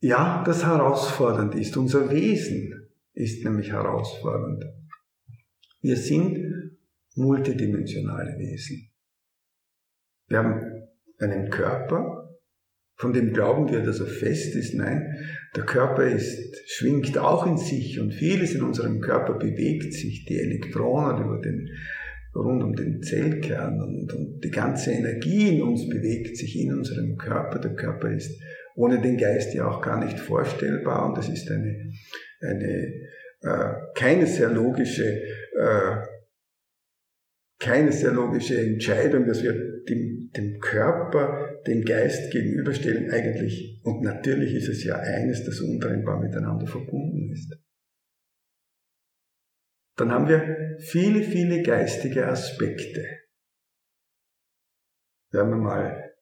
ja, 0.00 0.44
das 0.44 0.64
herausfordernd 0.64 1.54
ist. 1.56 1.76
Unser 1.76 2.10
Wesen 2.10 2.88
ist 3.14 3.44
nämlich 3.44 3.72
herausfordernd. 3.72 4.64
Wir 5.80 5.96
sind 5.96 6.78
multidimensionale 7.16 8.38
Wesen. 8.38 8.92
Wir 10.28 10.38
haben 10.38 10.88
einen 11.18 11.50
Körper, 11.50 12.27
von 12.98 13.12
dem 13.12 13.32
glauben 13.32 13.70
wir, 13.70 13.80
dass 13.80 14.00
er 14.00 14.06
fest 14.06 14.56
ist. 14.56 14.74
Nein, 14.74 15.16
der 15.54 15.64
Körper 15.64 16.04
ist, 16.04 16.56
schwingt 16.66 17.16
auch 17.16 17.46
in 17.46 17.56
sich 17.56 18.00
und 18.00 18.12
vieles 18.12 18.54
in 18.54 18.62
unserem 18.62 19.00
Körper 19.00 19.34
bewegt 19.34 19.92
sich. 19.92 20.24
Die 20.24 20.38
Elektronen 20.38 21.24
über 21.24 21.40
den, 21.40 21.68
rund 22.34 22.62
um 22.62 22.74
den 22.74 23.00
Zellkern 23.02 23.80
und, 23.80 24.12
und 24.12 24.40
die 24.44 24.50
ganze 24.50 24.90
Energie 24.90 25.56
in 25.56 25.62
uns 25.62 25.88
bewegt 25.88 26.36
sich 26.36 26.58
in 26.58 26.72
unserem 26.72 27.16
Körper. 27.16 27.60
Der 27.60 27.74
Körper 27.74 28.10
ist 28.10 28.36
ohne 28.74 29.00
den 29.00 29.16
Geist 29.16 29.54
ja 29.54 29.68
auch 29.68 29.80
gar 29.80 30.04
nicht 30.04 30.18
vorstellbar 30.18 31.08
und 31.08 31.18
das 31.18 31.28
ist 31.28 31.50
eine, 31.50 31.92
eine 32.40 32.92
äh, 33.42 33.74
keine 33.94 34.26
sehr 34.26 34.50
logische 34.50 35.22
äh, 35.56 35.96
keine 37.60 37.90
sehr 37.90 38.12
logische 38.12 38.56
Entscheidung, 38.56 39.26
dass 39.26 39.42
wir 39.42 39.52
dem, 39.86 40.30
dem 40.36 40.58
Körper, 40.60 41.60
dem 41.66 41.84
Geist 41.84 42.30
gegenüberstellen, 42.32 43.10
eigentlich. 43.10 43.80
Und 43.84 44.02
natürlich 44.02 44.54
ist 44.54 44.68
es 44.68 44.84
ja 44.84 44.96
eines, 44.96 45.44
das 45.44 45.60
untrennbar 45.60 46.20
miteinander 46.20 46.66
verbunden 46.66 47.30
ist. 47.32 47.56
Dann 49.96 50.12
haben 50.12 50.28
wir 50.28 50.78
viele, 50.78 51.22
viele 51.22 51.62
geistige 51.62 52.26
Aspekte. 52.26 53.04
Wir 55.30 55.40
haben 55.40 55.52
einmal 55.52 56.14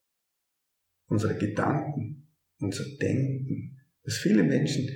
unsere 1.09 1.37
Gedanken, 1.37 2.29
unser 2.59 2.85
Denken, 3.01 3.81
das 4.03 4.17
viele 4.17 4.43
Menschen 4.43 4.89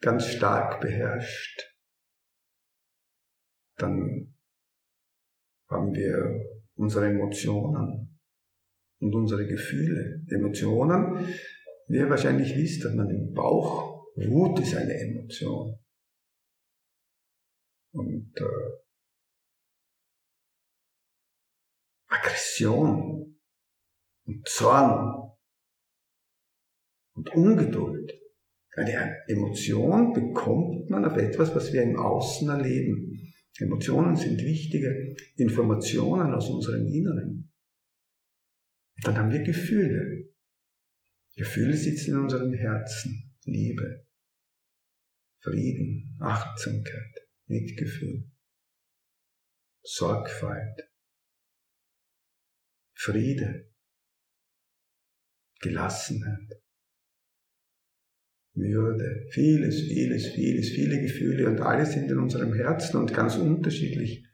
ganz 0.00 0.26
stark 0.26 0.80
beherrscht. 0.80 1.74
Dann 3.76 4.34
haben 5.68 5.94
wir 5.94 6.57
unsere 6.78 7.06
Emotionen 7.06 8.18
und 9.00 9.14
unsere 9.14 9.46
Gefühle. 9.46 10.24
Emotionen, 10.28 11.26
wie 11.88 11.98
ihr 11.98 12.08
wahrscheinlich 12.08 12.56
wisst, 12.56 12.84
hat 12.84 12.94
man 12.94 13.10
im 13.10 13.34
Bauch. 13.34 14.06
Wut 14.14 14.60
ist 14.60 14.74
eine 14.74 14.94
Emotion. 14.94 15.78
Und 17.92 18.32
äh, 18.36 18.44
Aggression 22.08 23.38
und 24.26 24.48
Zorn 24.48 25.32
und 27.14 27.34
Ungeduld. 27.34 28.12
Eine 28.74 29.16
Emotion 29.28 30.12
bekommt 30.12 30.88
man 30.90 31.04
auf 31.04 31.16
etwas, 31.16 31.54
was 31.54 31.72
wir 31.72 31.82
im 31.82 31.96
Außen 31.96 32.48
erleben. 32.48 33.27
Emotionen 33.58 34.16
sind 34.16 34.38
wichtige 34.38 35.16
Informationen 35.36 36.32
aus 36.32 36.48
unserem 36.48 36.86
Inneren. 36.86 37.52
Dann 39.02 39.16
haben 39.16 39.30
wir 39.32 39.42
Gefühle. 39.42 40.32
Gefühle 41.36 41.76
sitzen 41.76 42.12
in 42.12 42.20
unserem 42.20 42.52
Herzen. 42.52 43.36
Liebe, 43.44 44.06
Frieden, 45.40 46.16
Achtsamkeit, 46.20 47.28
Mitgefühl, 47.46 48.30
Sorgfalt, 49.82 50.90
Friede, 52.94 53.72
Gelassenheit. 55.60 56.62
Würde, 58.58 59.28
vieles, 59.30 59.82
vieles, 59.82 60.26
vieles, 60.30 60.70
viele 60.70 61.00
Gefühle 61.00 61.48
und 61.48 61.60
alle 61.60 61.86
sind 61.86 62.10
in 62.10 62.18
unserem 62.18 62.52
Herzen 62.54 62.96
und 62.96 63.14
ganz 63.14 63.36
unterschiedlich 63.36 64.26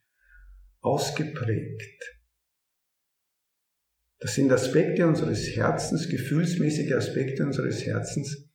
ausgeprägt. 0.81 2.17
Das 4.21 4.35
sind 4.35 4.51
Aspekte 4.51 5.07
unseres 5.07 5.55
Herzens, 5.55 6.09
gefühlsmäßige 6.09 6.93
Aspekte 6.93 7.45
unseres 7.45 7.85
Herzens, 7.85 8.49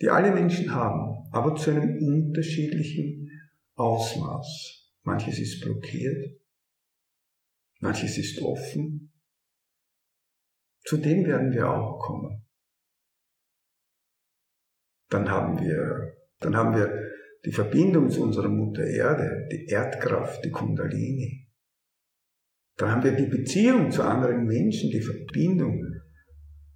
die 0.00 0.08
alle 0.08 0.32
Menschen 0.32 0.74
haben, 0.74 1.28
aber 1.32 1.54
zu 1.54 1.70
einem 1.70 1.98
unterschiedlichen 1.98 3.30
Ausmaß. 3.74 4.90
Manches 5.02 5.38
ist 5.38 5.60
blockiert, 5.60 6.40
manches 7.80 8.16
ist 8.16 8.40
offen. 8.40 9.12
Zu 10.84 10.96
dem 10.96 11.26
werden 11.26 11.52
wir 11.52 11.68
auch 11.68 11.98
kommen. 11.98 12.46
Dann 15.12 15.30
haben 15.30 15.58
wir, 15.60 16.16
dann 16.40 16.56
haben 16.56 16.74
wir 16.74 17.12
die 17.44 17.52
Verbindung 17.52 18.08
zu 18.08 18.22
unserer 18.22 18.48
Mutter 18.48 18.82
Erde, 18.82 19.46
die 19.52 19.66
Erdkraft, 19.66 20.42
die 20.42 20.50
Kundalini. 20.50 21.50
Dann 22.78 22.90
haben 22.90 23.04
wir 23.04 23.12
die 23.12 23.26
Beziehung 23.26 23.90
zu 23.90 24.02
anderen 24.02 24.46
Menschen, 24.46 24.90
die 24.90 25.02
Verbindung 25.02 25.84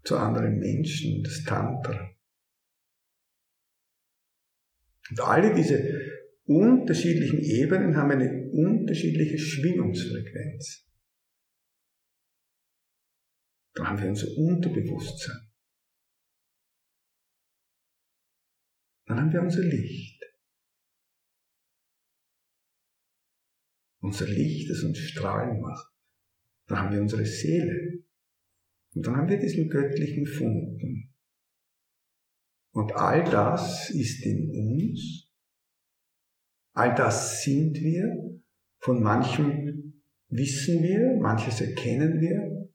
zu 0.04 0.18
anderen 0.18 0.58
Menschen, 0.58 1.22
das 1.22 1.44
Tantra. 1.44 2.10
Und 5.08 5.20
alle 5.20 5.54
diese 5.54 5.82
unterschiedlichen 6.44 7.40
Ebenen 7.40 7.96
haben 7.96 8.10
eine 8.10 8.50
unterschiedliche 8.50 9.38
Schwingungsfrequenz. 9.38 10.86
Dann 13.72 13.88
haben 13.88 14.02
wir 14.02 14.08
unser 14.10 14.28
Unterbewusstsein. 14.36 15.45
Dann 19.06 19.20
haben 19.20 19.32
wir 19.32 19.40
unser 19.40 19.62
Licht. 19.62 20.22
Unser 24.00 24.26
Licht, 24.26 24.70
das 24.70 24.82
uns 24.82 24.98
strahlen 24.98 25.60
macht. 25.60 25.92
Dann 26.66 26.78
haben 26.78 26.92
wir 26.92 27.00
unsere 27.00 27.24
Seele. 27.24 28.04
Und 28.94 29.06
dann 29.06 29.16
haben 29.16 29.28
wir 29.28 29.38
diesen 29.38 29.68
göttlichen 29.68 30.26
Funken. 30.26 31.14
Und 32.72 32.92
all 32.92 33.24
das 33.24 33.90
ist 33.90 34.24
in 34.24 34.50
uns. 34.50 35.30
All 36.72 36.94
das 36.94 37.42
sind 37.42 37.74
wir. 37.80 38.40
Von 38.78 39.02
manchem 39.02 40.02
wissen 40.28 40.82
wir, 40.82 41.16
manches 41.20 41.60
erkennen 41.60 42.20
wir. 42.20 42.70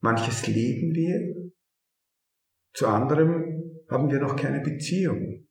Manches 0.00 0.46
leben 0.46 0.94
wir, 0.94 1.41
zu 2.74 2.86
anderem 2.86 3.82
haben 3.88 4.10
wir 4.10 4.20
noch 4.20 4.36
keine 4.36 4.60
Beziehung. 4.60 5.46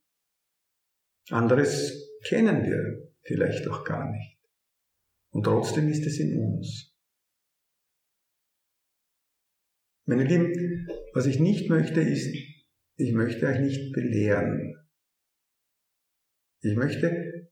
Anderes 1.29 2.19
kennen 2.27 2.63
wir 2.63 3.12
vielleicht 3.23 3.67
auch 3.67 3.84
gar 3.84 4.12
nicht. 4.12 4.38
Und 5.31 5.43
trotzdem 5.43 5.88
ist 5.88 6.05
es 6.05 6.19
in 6.19 6.38
uns. 6.38 6.97
Meine 10.05 10.23
Lieben, 10.23 10.88
was 11.13 11.25
ich 11.25 11.39
nicht 11.39 11.69
möchte, 11.69 12.01
ist, 12.01 12.36
ich 12.97 13.13
möchte 13.13 13.47
euch 13.47 13.60
nicht 13.60 13.93
belehren. 13.93 14.75
Ich 16.62 16.75
möchte 16.75 17.49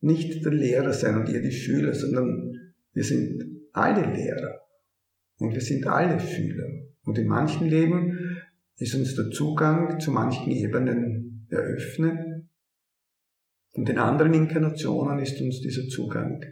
nicht 0.00 0.44
der 0.44 0.52
Lehrer 0.52 0.92
sein 0.92 1.16
und 1.16 1.28
ihr 1.28 1.40
die 1.40 1.52
Schüler, 1.52 1.94
sondern 1.94 2.74
wir 2.92 3.04
sind 3.04 3.68
alle 3.72 4.12
Lehrer 4.14 4.60
und 5.38 5.54
wir 5.54 5.60
sind 5.60 5.86
alle 5.86 6.20
Schüler. 6.20 6.93
Und 7.04 7.18
in 7.18 7.26
manchen 7.26 7.68
Leben 7.68 8.38
ist 8.76 8.94
uns 8.94 9.14
der 9.14 9.30
Zugang 9.30 10.00
zu 10.00 10.10
manchen 10.10 10.50
Ebenen 10.50 11.46
eröffnet. 11.50 12.18
Und 13.72 13.88
in 13.88 13.98
anderen 13.98 14.34
Inkarnationen 14.34 15.18
ist 15.18 15.40
uns 15.40 15.60
dieser 15.60 15.88
Zugang 15.88 16.44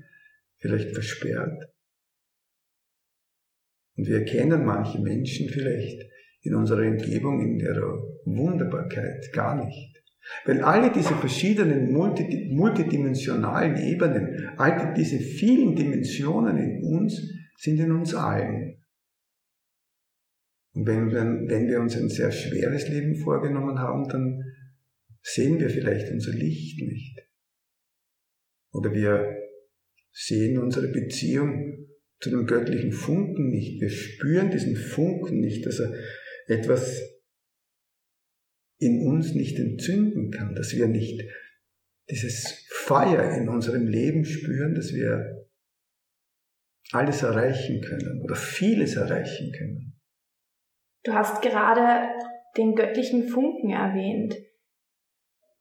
vielleicht 0.59 0.93
versperrt. 0.93 1.73
Und 3.97 4.07
wir 4.07 4.19
erkennen 4.19 4.65
manche 4.65 5.01
Menschen 5.01 5.49
vielleicht 5.49 6.11
in 6.43 6.55
unserer 6.55 6.87
Umgebung 6.87 7.41
in 7.41 7.61
ihrer 7.61 8.03
Wunderbarkeit 8.25 9.33
gar 9.33 9.65
nicht. 9.65 10.03
Weil 10.45 10.63
alle 10.63 10.93
diese 10.93 11.15
verschiedenen 11.15 11.93
multidimensionalen 11.93 13.77
Ebenen, 13.77 14.51
all 14.57 14.95
diese 14.95 15.19
vielen 15.19 15.75
Dimensionen 15.75 16.57
in 16.59 16.85
uns 16.85 17.21
sind 17.57 17.81
in 17.81 17.93
uns 17.93 18.15
allen. 18.15 18.82
Und 20.75 20.87
wenn, 20.87 21.13
wenn, 21.13 21.49
wenn 21.49 21.69
wir 21.69 21.81
uns 21.81 21.97
ein 21.97 22.09
sehr 22.09 22.33
schweres 22.33 22.89
Leben 22.89 23.17
vorgenommen 23.17 23.79
haben, 23.79 24.09
dann 24.09 24.43
sehen 25.23 25.59
wir 25.61 25.71
vielleicht 25.71 26.11
unser 26.11 26.33
Licht 26.33 26.81
nicht. 26.81 27.21
Oder 28.73 28.93
wir 28.93 29.37
sehen 30.13 30.59
unsere 30.59 30.89
Beziehung 30.89 31.89
zu 32.21 32.31
dem 32.31 32.47
göttlichen 32.47 32.93
Funken 32.93 33.49
nicht. 33.49 33.81
Wir 33.81 33.91
spüren 33.91 34.51
diesen 34.51 34.77
Funken 34.77 35.41
nicht, 35.41 35.67
dass 35.67 35.81
er 35.81 35.95
etwas 36.47 37.01
in 38.79 39.07
uns 39.07 39.35
nicht 39.35 39.59
entzünden 39.59 40.31
kann, 40.31 40.55
dass 40.55 40.75
wir 40.75 40.89
nicht 40.89 41.23
dieses 42.11 42.67
Feuer 42.69 43.37
in 43.37 43.49
unserem 43.49 43.87
Leben 43.87 44.25
spüren, 44.25 44.75
dass 44.75 44.93
wir 44.93 45.49
alles 46.91 47.23
erreichen 47.23 47.81
können 47.81 48.21
oder 48.23 48.35
vieles 48.35 48.97
erreichen 48.97 49.53
können. 49.53 50.02
Du 51.05 51.13
hast 51.13 51.43
gerade 51.43 52.09
den 52.57 52.75
göttlichen 52.75 53.29
Funken 53.29 53.71
erwähnt. 53.71 54.37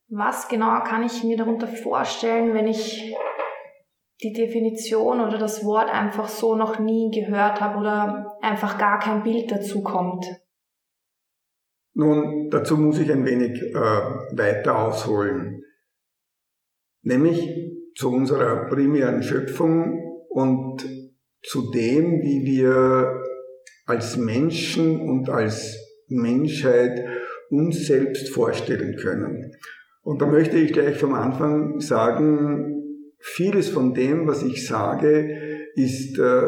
Was 0.10 0.48
genau 0.50 0.84
kann 0.84 1.04
ich 1.04 1.24
mir 1.24 1.38
darunter 1.38 1.68
vorstellen, 1.68 2.54
wenn 2.54 2.68
ich 2.68 3.16
die 4.22 4.34
Definition 4.34 5.20
oder 5.22 5.38
das 5.38 5.64
Wort 5.66 5.90
einfach 5.90 6.28
so 6.28 6.56
noch 6.56 6.80
nie 6.80 7.10
gehört 7.12 7.60
habe 7.60 7.80
oder 7.80 8.38
einfach 8.42 8.78
gar 8.78 9.00
kein 9.00 9.24
Bild 9.24 9.52
dazu 9.52 9.82
kommt? 9.82 10.26
Nun, 11.94 12.50
dazu 12.50 12.78
muss 12.78 13.00
ich 13.00 13.12
ein 13.12 13.26
wenig 13.26 13.62
äh, 13.62 13.76
weiter 13.76 14.86
ausholen, 14.86 15.64
nämlich 17.04 17.50
zu 17.96 18.12
unserer 18.12 18.70
primären 18.70 19.24
Schöpfung 19.24 20.26
und 20.30 20.86
zu 21.44 21.72
dem, 21.72 22.22
wie 22.22 22.46
wir 22.46 23.21
als 23.92 24.16
Menschen 24.16 25.02
und 25.02 25.30
als 25.30 25.78
Menschheit 26.08 27.06
uns 27.50 27.88
selbst 27.88 28.30
vorstellen 28.30 28.96
können. 28.96 29.52
Und 30.02 30.22
da 30.22 30.28
möchte 30.28 30.58
ich 30.58 30.72
gleich 30.72 30.98
vom 30.98 31.14
Anfang 31.14 31.82
sagen, 31.82 33.04
vieles 33.20 33.68
von 33.68 33.94
dem, 33.94 34.28
was 34.28 34.44
ich 34.44 34.66
sage, 34.66 35.68
ist 35.76 36.18
äh, 36.18 36.42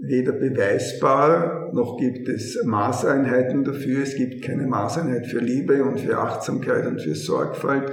weder 0.00 0.32
beweisbar, 0.32 1.70
noch 1.72 1.96
gibt 1.98 2.28
es 2.28 2.60
Maßeinheiten 2.64 3.62
dafür. 3.62 4.02
Es 4.02 4.16
gibt 4.16 4.42
keine 4.42 4.66
Maßeinheit 4.66 5.28
für 5.28 5.38
Liebe 5.38 5.84
und 5.84 6.00
für 6.00 6.18
Achtsamkeit 6.18 6.84
und 6.86 7.00
für 7.00 7.14
Sorgfalt. 7.14 7.92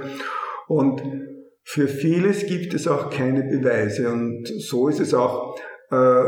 Und 0.66 1.00
für 1.62 1.86
vieles 1.86 2.44
gibt 2.46 2.74
es 2.74 2.88
auch 2.88 3.08
keine 3.10 3.44
Beweise. 3.44 4.10
Und 4.10 4.48
so 4.48 4.88
ist 4.88 4.98
es 4.98 5.14
auch 5.14 5.56
äh, 5.92 6.24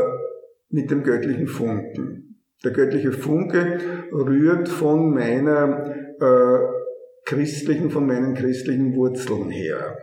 mit 0.69 0.89
dem 0.89 1.03
göttlichen 1.03 1.47
Funken. 1.47 2.32
Der 2.63 2.71
göttliche 2.71 3.11
Funke 3.11 3.79
rührt 4.11 4.69
von 4.69 5.13
meiner 5.13 5.93
äh, 6.19 6.59
christlichen, 7.25 7.89
von 7.89 8.05
meinen 8.05 8.35
christlichen 8.35 8.95
Wurzeln 8.95 9.49
her. 9.49 9.97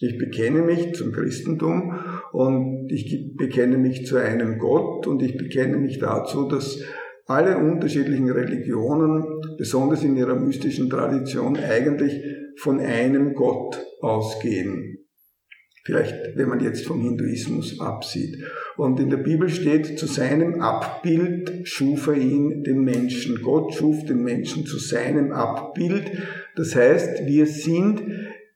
Ich 0.00 0.18
bekenne 0.18 0.62
mich 0.62 0.94
zum 0.94 1.12
Christentum 1.12 1.98
und 2.32 2.90
ich 2.90 3.36
bekenne 3.36 3.78
mich 3.78 4.06
zu 4.06 4.16
einem 4.16 4.58
Gott 4.58 5.06
und 5.06 5.22
ich 5.22 5.36
bekenne 5.36 5.76
mich 5.76 5.98
dazu, 6.00 6.48
dass 6.48 6.82
alle 7.26 7.56
unterschiedlichen 7.58 8.30
Religionen, 8.30 9.24
besonders 9.56 10.02
in 10.02 10.16
ihrer 10.16 10.34
mystischen 10.34 10.90
Tradition, 10.90 11.56
eigentlich 11.56 12.20
von 12.58 12.80
einem 12.80 13.34
Gott 13.34 13.80
ausgehen. 14.00 15.03
Vielleicht, 15.84 16.34
wenn 16.36 16.48
man 16.48 16.60
jetzt 16.60 16.86
vom 16.86 17.02
Hinduismus 17.02 17.78
absieht. 17.78 18.38
Und 18.78 18.98
in 19.00 19.10
der 19.10 19.18
Bibel 19.18 19.50
steht, 19.50 19.98
zu 19.98 20.06
seinem 20.06 20.62
Abbild 20.62 21.68
schuf 21.68 22.06
er 22.06 22.16
ihn, 22.16 22.64
den 22.64 22.84
Menschen. 22.84 23.42
Gott 23.42 23.74
schuf 23.74 24.02
den 24.06 24.22
Menschen 24.22 24.64
zu 24.64 24.78
seinem 24.78 25.32
Abbild. 25.32 26.10
Das 26.56 26.74
heißt, 26.74 27.26
wir 27.26 27.46
sind 27.46 28.02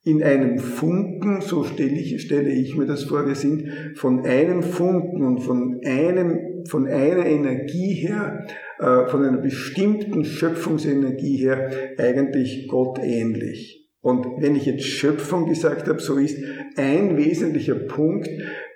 in 0.05 0.23
einem 0.23 0.59
Funken, 0.59 1.43
so 1.43 1.65
stelle 1.65 1.99
ich, 1.99 2.23
stelle 2.23 2.49
ich 2.49 2.75
mir 2.79 2.87
das 2.87 3.05
vor, 3.05 3.27
wir 3.27 3.35
sind 3.35 3.69
von 3.95 4.25
einem 4.25 4.63
Funken 4.63 5.23
und 5.23 5.41
von 5.41 5.83
einem, 5.85 6.65
von 6.67 6.87
einer 6.87 7.27
Energie 7.27 7.93
her, 7.93 8.47
äh, 8.79 9.07
von 9.07 9.23
einer 9.23 9.37
bestimmten 9.37 10.25
Schöpfungsenergie 10.25 11.37
her 11.37 11.71
eigentlich 11.99 12.69
Gott 12.69 12.99
ähnlich. 13.03 13.88
Und 14.09 14.41
wenn 14.41 14.57
ich 14.57 14.65
jetzt 14.65 14.85
Schöpfung 14.85 15.47
gesagt 15.47 15.87
habe, 15.87 16.01
so 16.01 16.17
ist 16.17 16.43
ein 16.77 17.19
wesentlicher 17.19 17.75
Punkt 17.75 18.27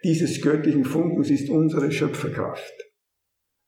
dieses 0.05 0.43
göttlichen 0.43 0.85
Funkens 0.85 1.31
ist 1.31 1.49
unsere 1.49 1.91
Schöpferkraft. 1.91 2.75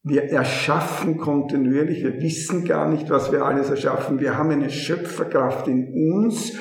Wir 0.03 0.25
erschaffen 0.25 1.17
kontinuierlich, 1.17 2.05
wir 2.05 2.21
wissen 2.21 2.67
gar 2.67 2.91
nicht, 2.91 3.09
was 3.09 3.33
wir 3.33 3.47
alles 3.47 3.71
erschaffen. 3.71 4.21
Wir 4.21 4.37
haben 4.37 4.51
eine 4.51 4.69
Schöpferkraft 4.69 5.67
in 5.67 5.89
uns, 6.13 6.53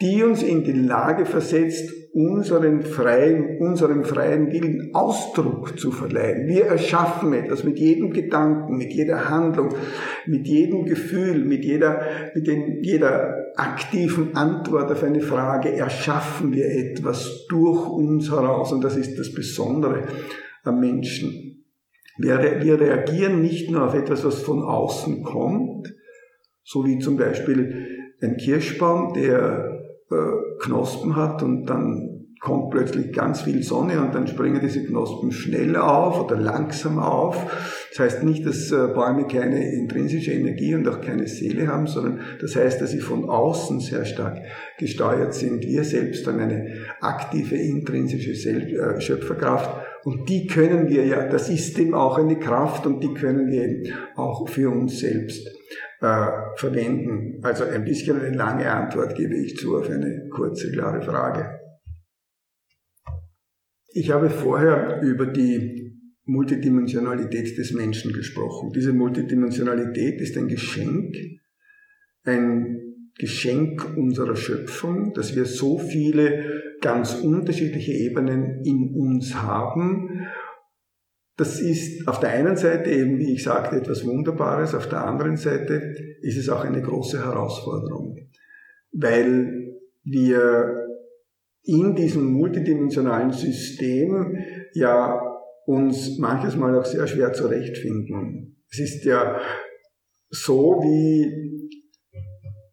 die 0.00 0.22
uns 0.22 0.42
in 0.42 0.62
die 0.62 0.72
Lage 0.72 1.26
versetzt, 1.26 1.92
unseren 2.12 2.82
freien, 2.82 3.58
unserem 3.58 4.04
freien 4.04 4.50
Willen 4.52 4.90
Ausdruck 4.94 5.78
zu 5.78 5.90
verleihen. 5.90 6.48
Wir 6.48 6.66
erschaffen 6.66 7.32
etwas 7.32 7.64
mit 7.64 7.78
jedem 7.78 8.12
Gedanken, 8.12 8.76
mit 8.76 8.92
jeder 8.92 9.28
Handlung, 9.28 9.74
mit 10.26 10.46
jedem 10.46 10.84
Gefühl, 10.84 11.44
mit 11.44 11.64
jeder, 11.64 12.02
mit 12.34 12.46
den, 12.46 12.82
jeder 12.82 13.34
aktiven 13.56 14.36
Antwort 14.36 14.90
auf 14.90 15.02
eine 15.02 15.20
Frage 15.20 15.72
erschaffen 15.72 16.52
wir 16.52 16.66
etwas 16.66 17.46
durch 17.48 17.88
uns 17.88 18.30
heraus. 18.30 18.72
Und 18.72 18.82
das 18.82 18.96
ist 18.96 19.18
das 19.18 19.32
Besondere 19.32 20.04
am 20.64 20.80
Menschen. 20.80 21.64
Wir, 22.18 22.38
wir 22.62 22.80
reagieren 22.80 23.42
nicht 23.42 23.70
nur 23.70 23.84
auf 23.84 23.94
etwas, 23.94 24.24
was 24.24 24.42
von 24.42 24.62
außen 24.62 25.22
kommt, 25.22 25.94
so 26.64 26.84
wie 26.84 26.98
zum 26.98 27.16
Beispiel 27.16 27.86
ein 28.20 28.36
Kirschbaum, 28.36 29.12
der 29.14 29.67
Knospen 30.60 31.16
hat 31.16 31.42
und 31.42 31.66
dann 31.66 32.18
kommt 32.40 32.70
plötzlich 32.70 33.12
ganz 33.12 33.42
viel 33.42 33.62
Sonne 33.62 34.00
und 34.00 34.14
dann 34.14 34.28
springen 34.28 34.60
diese 34.62 34.84
Knospen 34.84 35.32
schnell 35.32 35.76
auf 35.76 36.20
oder 36.20 36.36
langsam 36.36 36.98
auf. 36.98 37.36
Das 37.90 37.98
heißt 37.98 38.22
nicht, 38.22 38.46
dass 38.46 38.70
äh, 38.70 38.88
Bäume 38.94 39.26
keine 39.26 39.72
intrinsische 39.72 40.32
Energie 40.32 40.74
und 40.74 40.86
auch 40.86 41.00
keine 41.00 41.26
Seele 41.26 41.66
haben, 41.66 41.88
sondern 41.88 42.20
das 42.40 42.54
heißt, 42.54 42.80
dass 42.80 42.92
sie 42.92 43.00
von 43.00 43.28
außen 43.28 43.80
sehr 43.80 44.04
stark 44.04 44.38
gesteuert 44.78 45.34
sind. 45.34 45.64
Wir 45.64 45.82
selbst 45.82 46.26
haben 46.26 46.38
eine 46.38 46.74
aktive 47.00 47.56
intrinsische 47.56 48.30
äh, 48.30 49.00
Schöpferkraft 49.00 49.70
und 50.04 50.28
die 50.28 50.46
können 50.46 50.88
wir 50.88 51.04
ja, 51.06 51.26
das 51.26 51.48
ist 51.48 51.76
eben 51.78 51.94
auch 51.94 52.18
eine 52.18 52.38
Kraft 52.38 52.86
und 52.86 53.02
die 53.02 53.14
können 53.14 53.50
wir 53.50 53.64
eben 53.64 53.92
auch 54.14 54.48
für 54.48 54.70
uns 54.70 55.00
selbst 55.00 55.48
äh, 56.00 56.26
verwenden. 56.56 57.40
Also 57.42 57.64
ein 57.64 57.84
bisschen 57.84 58.20
eine 58.20 58.36
lange 58.36 58.70
Antwort 58.70 59.14
gebe 59.16 59.36
ich 59.36 59.56
zu 59.56 59.76
auf 59.76 59.88
eine 59.88 60.28
kurze, 60.30 60.70
klare 60.70 61.02
Frage. 61.02 61.58
Ich 63.92 64.10
habe 64.10 64.30
vorher 64.30 65.00
über 65.02 65.26
die 65.26 65.88
Multidimensionalität 66.24 67.56
des 67.56 67.72
Menschen 67.72 68.12
gesprochen. 68.12 68.70
Diese 68.74 68.92
Multidimensionalität 68.92 70.20
ist 70.20 70.36
ein 70.36 70.48
Geschenk, 70.48 71.16
ein 72.24 72.78
Geschenk 73.18 73.96
unserer 73.96 74.36
Schöpfung, 74.36 75.14
dass 75.14 75.34
wir 75.34 75.46
so 75.46 75.78
viele 75.78 76.62
ganz 76.80 77.14
unterschiedliche 77.14 77.92
Ebenen 77.92 78.62
in 78.62 78.94
uns 78.94 79.34
haben 79.34 80.28
das 81.38 81.60
ist 81.60 82.08
auf 82.08 82.18
der 82.18 82.30
einen 82.30 82.56
Seite 82.56 82.90
eben, 82.90 83.18
wie 83.18 83.32
ich 83.32 83.44
sagte, 83.44 83.76
etwas 83.76 84.04
Wunderbares, 84.04 84.74
auf 84.74 84.88
der 84.88 85.06
anderen 85.06 85.36
Seite 85.36 85.94
ist 86.20 86.36
es 86.36 86.48
auch 86.48 86.64
eine 86.64 86.82
große 86.82 87.24
Herausforderung, 87.24 88.16
weil 88.92 89.76
wir 90.02 90.88
in 91.62 91.94
diesem 91.94 92.24
multidimensionalen 92.32 93.30
System 93.30 94.36
ja 94.74 95.22
uns 95.64 96.18
manches 96.18 96.56
Mal 96.56 96.76
auch 96.76 96.84
sehr 96.84 97.06
schwer 97.06 97.32
zurechtfinden. 97.32 98.64
Es 98.68 98.80
ist 98.80 99.04
ja 99.04 99.38
so 100.30 100.80
wie, 100.82 101.70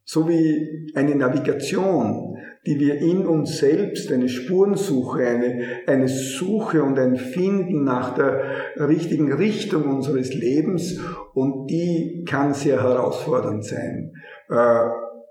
so 0.06 0.28
wie 0.28 0.92
eine 0.96 1.14
Navigation 1.14 2.36
die 2.66 2.80
wir 2.80 2.96
in 2.96 3.26
uns 3.26 3.60
selbst, 3.60 4.12
eine 4.12 4.28
Spurensuche, 4.28 5.26
eine, 5.26 5.66
eine 5.86 6.08
Suche 6.08 6.84
und 6.84 6.98
ein 6.98 7.16
Finden 7.16 7.84
nach 7.84 8.16
der 8.16 8.42
richtigen 8.78 9.32
Richtung 9.32 9.84
unseres 9.84 10.34
Lebens 10.34 11.00
und 11.34 11.68
die 11.70 12.26
kann 12.28 12.54
sehr 12.54 12.82
herausfordernd 12.82 13.64
sein. 13.66 14.14
Äh, 14.50 14.86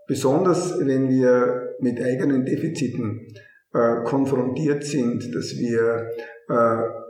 besonders 0.06 0.78
wenn 0.80 1.08
wir 1.08 1.74
mit 1.80 2.00
eigenen 2.00 2.44
Defiziten 2.44 3.26
äh, 3.72 4.04
konfrontiert 4.04 4.84
sind, 4.84 5.34
dass 5.34 5.56
wir 5.58 6.10
äh, 6.48 7.04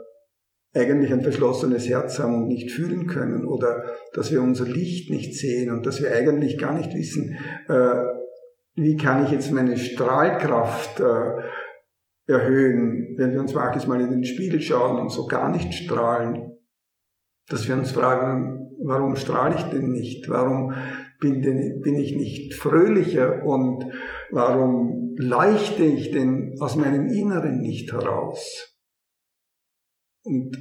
eigentlich 0.79 1.13
ein 1.13 1.21
verschlossenes 1.21 1.87
Herz 1.87 2.19
haben 2.19 2.35
und 2.35 2.47
nicht 2.47 2.71
fühlen 2.71 3.07
können 3.07 3.45
oder 3.45 3.83
dass 4.13 4.31
wir 4.31 4.41
unser 4.41 4.65
Licht 4.65 5.09
nicht 5.09 5.33
sehen 5.33 5.71
und 5.71 5.85
dass 5.85 6.01
wir 6.01 6.11
eigentlich 6.11 6.57
gar 6.57 6.77
nicht 6.77 6.93
wissen, 6.93 7.37
äh, 7.69 8.14
wie 8.75 8.97
kann 8.97 9.25
ich 9.25 9.31
jetzt 9.31 9.51
meine 9.51 9.77
Strahlkraft 9.77 10.99
äh, 10.99 11.31
erhöhen, 12.27 13.15
wenn 13.17 13.31
wir 13.31 13.39
uns 13.39 13.53
manches 13.53 13.87
Mal 13.87 14.01
in 14.01 14.11
den 14.11 14.25
Spiegel 14.25 14.61
schauen 14.61 14.99
und 14.99 15.09
so 15.09 15.27
gar 15.27 15.49
nicht 15.49 15.73
strahlen, 15.73 16.57
dass 17.47 17.67
wir 17.67 17.75
uns 17.75 17.91
fragen, 17.91 18.71
warum 18.83 19.15
strahle 19.15 19.55
ich 19.55 19.63
denn 19.63 19.91
nicht? 19.91 20.29
Warum 20.29 20.73
bin, 21.19 21.41
denn, 21.41 21.81
bin 21.81 21.95
ich 21.95 22.15
nicht 22.15 22.55
fröhlicher 22.55 23.43
und 23.45 23.85
warum 24.31 25.15
leuchte 25.17 25.83
ich 25.83 26.11
denn 26.11 26.55
aus 26.59 26.75
meinem 26.75 27.07
Inneren 27.07 27.61
nicht 27.61 27.93
heraus? 27.93 28.75
Und 30.23 30.57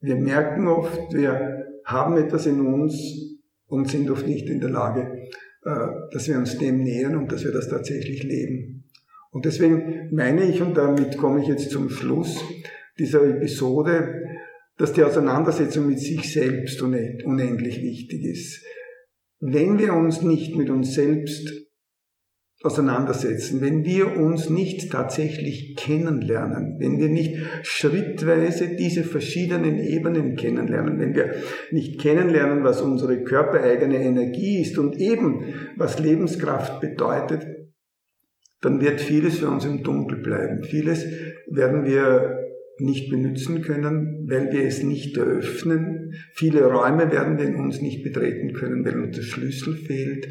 wir 0.00 0.16
merken 0.16 0.68
oft, 0.68 1.14
wir 1.14 1.66
haben 1.84 2.16
etwas 2.16 2.46
in 2.46 2.60
uns 2.60 3.38
und 3.66 3.88
sind 3.88 4.10
oft 4.10 4.26
nicht 4.26 4.48
in 4.48 4.60
der 4.60 4.70
Lage, 4.70 5.28
dass 6.12 6.28
wir 6.28 6.38
uns 6.38 6.58
dem 6.58 6.82
nähern 6.82 7.16
und 7.16 7.30
dass 7.30 7.44
wir 7.44 7.52
das 7.52 7.68
tatsächlich 7.68 8.22
leben. 8.22 8.84
Und 9.30 9.44
deswegen 9.44 10.08
meine 10.14 10.44
ich, 10.44 10.62
und 10.62 10.76
damit 10.76 11.16
komme 11.16 11.42
ich 11.42 11.48
jetzt 11.48 11.70
zum 11.70 11.90
Schluss 11.90 12.42
dieser 12.98 13.22
Episode, 13.28 14.24
dass 14.78 14.92
die 14.92 15.02
Auseinandersetzung 15.02 15.86
mit 15.86 16.00
sich 16.00 16.32
selbst 16.32 16.80
unendlich 16.80 17.82
wichtig 17.82 18.24
ist. 18.24 18.64
Wenn 19.40 19.78
wir 19.78 19.92
uns 19.94 20.22
nicht 20.22 20.56
mit 20.56 20.70
uns 20.70 20.94
selbst 20.94 21.67
auseinandersetzen, 22.62 23.60
wenn 23.60 23.84
wir 23.84 24.16
uns 24.16 24.50
nicht 24.50 24.90
tatsächlich 24.90 25.76
kennenlernen, 25.76 26.76
wenn 26.80 26.98
wir 26.98 27.08
nicht 27.08 27.36
schrittweise 27.62 28.74
diese 28.76 29.04
verschiedenen 29.04 29.78
Ebenen 29.78 30.34
kennenlernen, 30.34 30.98
wenn 30.98 31.14
wir 31.14 31.34
nicht 31.70 32.00
kennenlernen, 32.00 32.64
was 32.64 32.80
unsere 32.80 33.22
körpereigene 33.22 34.02
Energie 34.02 34.60
ist 34.60 34.76
und 34.76 34.96
eben 34.96 35.54
was 35.76 36.00
Lebenskraft 36.00 36.80
bedeutet, 36.80 37.46
dann 38.60 38.80
wird 38.80 39.00
vieles 39.00 39.38
für 39.38 39.48
uns 39.48 39.64
im 39.64 39.84
Dunkel 39.84 40.18
bleiben. 40.18 40.64
Vieles 40.64 41.04
werden 41.46 41.84
wir 41.84 42.44
nicht 42.80 43.08
benutzen 43.08 43.62
können, 43.62 44.26
weil 44.28 44.52
wir 44.52 44.64
es 44.64 44.82
nicht 44.82 45.16
eröffnen. 45.16 46.14
Viele 46.32 46.64
Räume 46.64 47.10
werden 47.12 47.38
wir 47.38 47.44
in 47.44 47.56
uns 47.56 47.80
nicht 47.80 48.02
betreten 48.02 48.52
können, 48.52 48.84
weil 48.84 49.00
uns 49.00 49.16
der 49.16 49.22
Schlüssel 49.22 49.74
fehlt. 49.74 50.26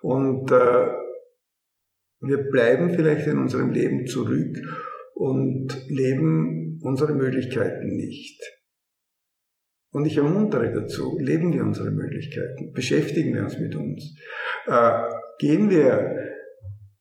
Und 0.00 0.50
äh, 0.50 0.86
wir 2.20 2.38
bleiben 2.50 2.90
vielleicht 2.90 3.26
in 3.26 3.38
unserem 3.38 3.70
Leben 3.70 4.06
zurück 4.06 4.56
und 5.14 5.68
leben 5.88 6.78
unsere 6.82 7.14
Möglichkeiten 7.14 7.96
nicht. 7.96 8.40
Und 9.92 10.06
ich 10.06 10.16
ermuntere 10.16 10.72
dazu, 10.72 11.18
leben 11.18 11.52
wir 11.52 11.62
unsere 11.62 11.90
Möglichkeiten, 11.90 12.72
beschäftigen 12.72 13.34
wir 13.34 13.42
uns 13.42 13.58
mit 13.58 13.74
uns, 13.74 14.16
äh, 14.66 14.92
gehen 15.38 15.68
wir 15.68 16.30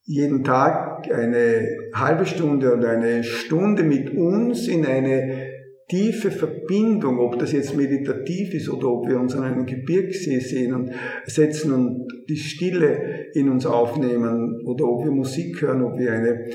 jeden 0.03 0.43
Tag 0.43 1.07
eine 1.11 1.67
halbe 1.93 2.25
Stunde 2.25 2.73
oder 2.73 2.89
eine 2.89 3.23
Stunde 3.23 3.83
mit 3.83 4.09
uns 4.09 4.67
in 4.67 4.85
eine 4.85 5.58
tiefe 5.89 6.29
Verbindung, 6.29 7.19
ob 7.19 7.39
das 7.39 7.51
jetzt 7.51 7.75
meditativ 7.75 8.53
ist 8.53 8.69
oder 8.69 8.89
ob 8.89 9.09
wir 9.09 9.19
uns 9.19 9.35
an 9.35 9.43
einem 9.43 9.65
Gebirgssee 9.65 10.39
sehen 10.39 10.73
und 10.73 10.91
setzen 11.25 11.73
und 11.73 12.07
die 12.29 12.37
Stille 12.37 13.31
in 13.33 13.49
uns 13.49 13.65
aufnehmen 13.65 14.61
oder 14.65 14.85
ob 14.85 15.03
wir 15.03 15.11
Musik 15.11 15.61
hören, 15.61 15.81
ob 15.81 15.97
wir 15.97 16.13
eine 16.13 16.45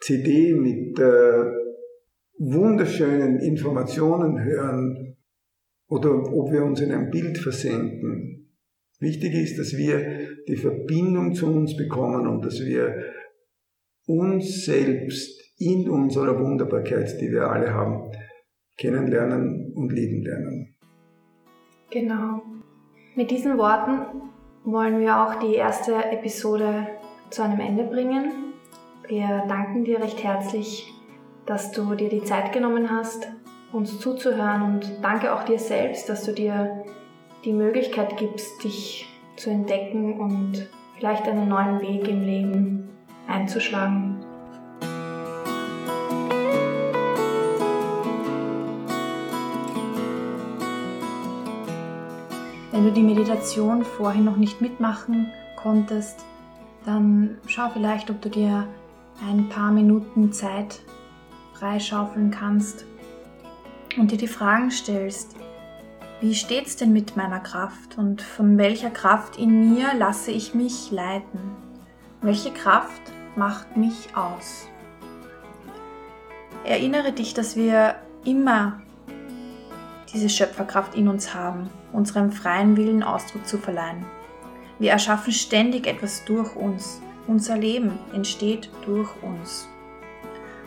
CD 0.00 0.52
mit 0.52 0.98
äh, 0.98 1.44
wunderschönen 2.38 3.38
Informationen 3.40 4.44
hören 4.44 5.16
oder 5.88 6.10
ob 6.32 6.52
wir 6.52 6.62
uns 6.62 6.80
in 6.80 6.92
ein 6.92 7.10
Bild 7.10 7.38
versenken. 7.38 8.50
Wichtig 9.00 9.34
ist, 9.34 9.58
dass 9.58 9.76
wir 9.76 10.28
die 10.46 10.56
Verbindung 10.56 11.34
zu 11.34 11.46
uns 11.46 11.76
bekommen 11.76 12.26
und 12.26 12.44
dass 12.44 12.60
wir 12.60 12.94
uns 14.06 14.64
selbst 14.64 15.40
in 15.58 15.88
unserer 15.88 16.38
Wunderbarkeit, 16.38 17.20
die 17.20 17.30
wir 17.30 17.48
alle 17.48 17.72
haben, 17.72 18.12
kennenlernen 18.76 19.72
und 19.74 19.92
lieben 19.92 20.22
lernen. 20.22 20.74
Genau. 21.90 22.42
Mit 23.14 23.30
diesen 23.30 23.58
Worten 23.58 24.30
wollen 24.64 25.00
wir 25.00 25.20
auch 25.20 25.34
die 25.36 25.54
erste 25.54 25.94
Episode 26.10 26.86
zu 27.30 27.42
einem 27.42 27.60
Ende 27.60 27.84
bringen. 27.84 28.54
Wir 29.06 29.44
danken 29.48 29.84
dir 29.84 30.00
recht 30.00 30.22
herzlich, 30.22 30.92
dass 31.46 31.72
du 31.72 31.94
dir 31.94 32.08
die 32.08 32.24
Zeit 32.24 32.52
genommen 32.52 32.90
hast, 32.90 33.28
uns 33.72 33.98
zuzuhören 33.98 34.62
und 34.62 34.98
danke 35.02 35.34
auch 35.34 35.44
dir 35.44 35.58
selbst, 35.58 36.08
dass 36.08 36.24
du 36.24 36.32
dir 36.32 36.84
die 37.44 37.52
Möglichkeit 37.52 38.16
gibst, 38.16 38.62
dich 38.62 39.08
zu 39.36 39.50
entdecken 39.50 40.20
und 40.20 40.68
vielleicht 40.96 41.26
einen 41.26 41.48
neuen 41.48 41.80
Weg 41.80 42.06
im 42.08 42.22
Leben 42.22 42.88
einzuschlagen. 43.26 44.24
Wenn 52.72 52.84
du 52.84 52.90
die 52.90 53.02
Meditation 53.02 53.84
vorhin 53.84 54.24
noch 54.24 54.38
nicht 54.38 54.62
mitmachen 54.62 55.30
konntest, 55.56 56.24
dann 56.86 57.36
schau 57.46 57.68
vielleicht, 57.68 58.08
ob 58.08 58.22
du 58.22 58.30
dir 58.30 58.66
ein 59.28 59.50
paar 59.50 59.70
Minuten 59.70 60.32
Zeit 60.32 60.80
freischaufeln 61.52 62.30
kannst 62.30 62.86
und 63.98 64.10
dir 64.10 64.16
die 64.16 64.26
Fragen 64.26 64.70
stellst, 64.70 65.36
wie 66.22 66.34
steht's 66.34 66.76
denn 66.76 66.94
mit 66.94 67.14
meiner 67.14 67.40
Kraft 67.40 67.98
und 67.98 68.22
von 68.22 68.56
welcher 68.56 68.90
Kraft 68.90 69.36
in 69.36 69.74
mir 69.74 69.92
lasse 69.92 70.30
ich 70.30 70.54
mich 70.54 70.90
leiten? 70.90 71.40
Welche 72.22 72.52
Kraft 72.52 73.02
macht 73.36 73.76
mich 73.76 74.16
aus? 74.16 74.66
Erinnere 76.64 77.12
dich, 77.12 77.34
dass 77.34 77.54
wir 77.54 77.96
immer 78.24 78.80
diese 80.12 80.28
Schöpferkraft 80.28 80.94
in 80.94 81.08
uns 81.08 81.34
haben, 81.34 81.70
unserem 81.92 82.32
freien 82.32 82.76
Willen 82.76 83.02
Ausdruck 83.02 83.46
zu 83.46 83.58
verleihen. 83.58 84.04
Wir 84.78 84.90
erschaffen 84.90 85.32
ständig 85.32 85.86
etwas 85.86 86.24
durch 86.24 86.56
uns. 86.56 87.00
Unser 87.26 87.56
Leben 87.56 87.98
entsteht 88.12 88.70
durch 88.84 89.10
uns. 89.22 89.68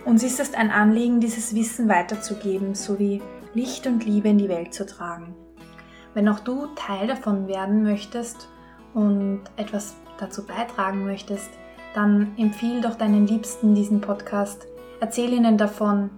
Uns 0.06 0.24
ist 0.24 0.40
es 0.40 0.54
ein 0.54 0.72
Anliegen, 0.72 1.20
dieses 1.20 1.54
Wissen 1.56 1.90
weiterzugeben, 1.90 2.76
sowie 2.76 3.22
Licht 3.54 3.88
und 3.88 4.06
Liebe 4.06 4.30
in 4.30 4.38
die 4.38 4.50
Welt 4.50 4.74
zu 4.74 4.86
tragen. 4.86 5.36
Wenn 6.14 6.30
auch 6.30 6.40
du 6.40 6.68
Teil 6.76 7.08
davon 7.08 7.48
werden 7.48 7.84
möchtest 7.84 8.48
und 8.94 9.42
etwas 9.58 9.96
dazu 10.20 10.46
beitragen 10.46 11.06
möchtest, 11.06 11.50
dann 11.94 12.34
empfiehl 12.38 12.82
doch 12.82 12.96
deinen 12.96 13.28
Liebsten 13.28 13.76
diesen 13.76 14.00
Podcast. 14.00 14.68
Erzähl 15.00 15.34
ihnen 15.34 15.58
davon. 15.58 16.10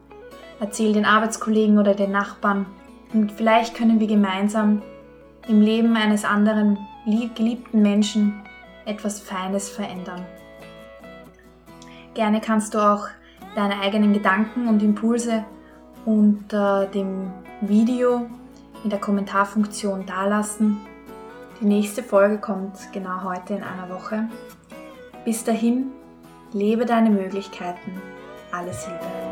Erzähl 0.60 0.94
den 0.94 1.06
Arbeitskollegen 1.06 1.80
oder 1.80 1.94
den 1.94 2.12
Nachbarn. 2.12 2.66
Und 3.14 3.32
vielleicht 3.32 3.76
können 3.76 4.00
wir 4.00 4.08
gemeinsam 4.08 4.82
im 5.48 5.62
Leben 5.62 5.96
eines 5.96 6.26
anderen 6.26 6.78
geliebten 7.06 7.82
Menschen 7.82 8.44
etwas 8.86 9.20
Feines 9.20 9.70
verändern. 9.70 10.26
Gerne 12.14 12.42
kannst 12.42 12.74
du 12.74 12.80
auch 12.80 13.08
deine 13.56 13.80
eigenen 13.80 14.14
Gedanken 14.14 14.68
und 14.68 14.82
Impulse 14.82 15.46
unter 16.06 16.86
dem 16.86 17.32
Video 17.62 18.28
in 18.84 18.90
der 18.90 19.00
Kommentarfunktion 19.00 20.06
dalassen. 20.06 20.78
Die 21.62 21.66
nächste 21.66 22.04
Folge 22.04 22.38
kommt 22.38 22.78
genau 22.94 23.24
heute 23.24 23.56
in 23.56 23.64
einer 23.64 23.90
Woche. 23.90 24.30
Bis 25.26 25.44
dahin, 25.44 25.92
lebe 26.54 26.86
deine 26.86 27.10
Möglichkeiten. 27.10 28.02
Alles 28.52 28.88
Liebe. 28.88 29.27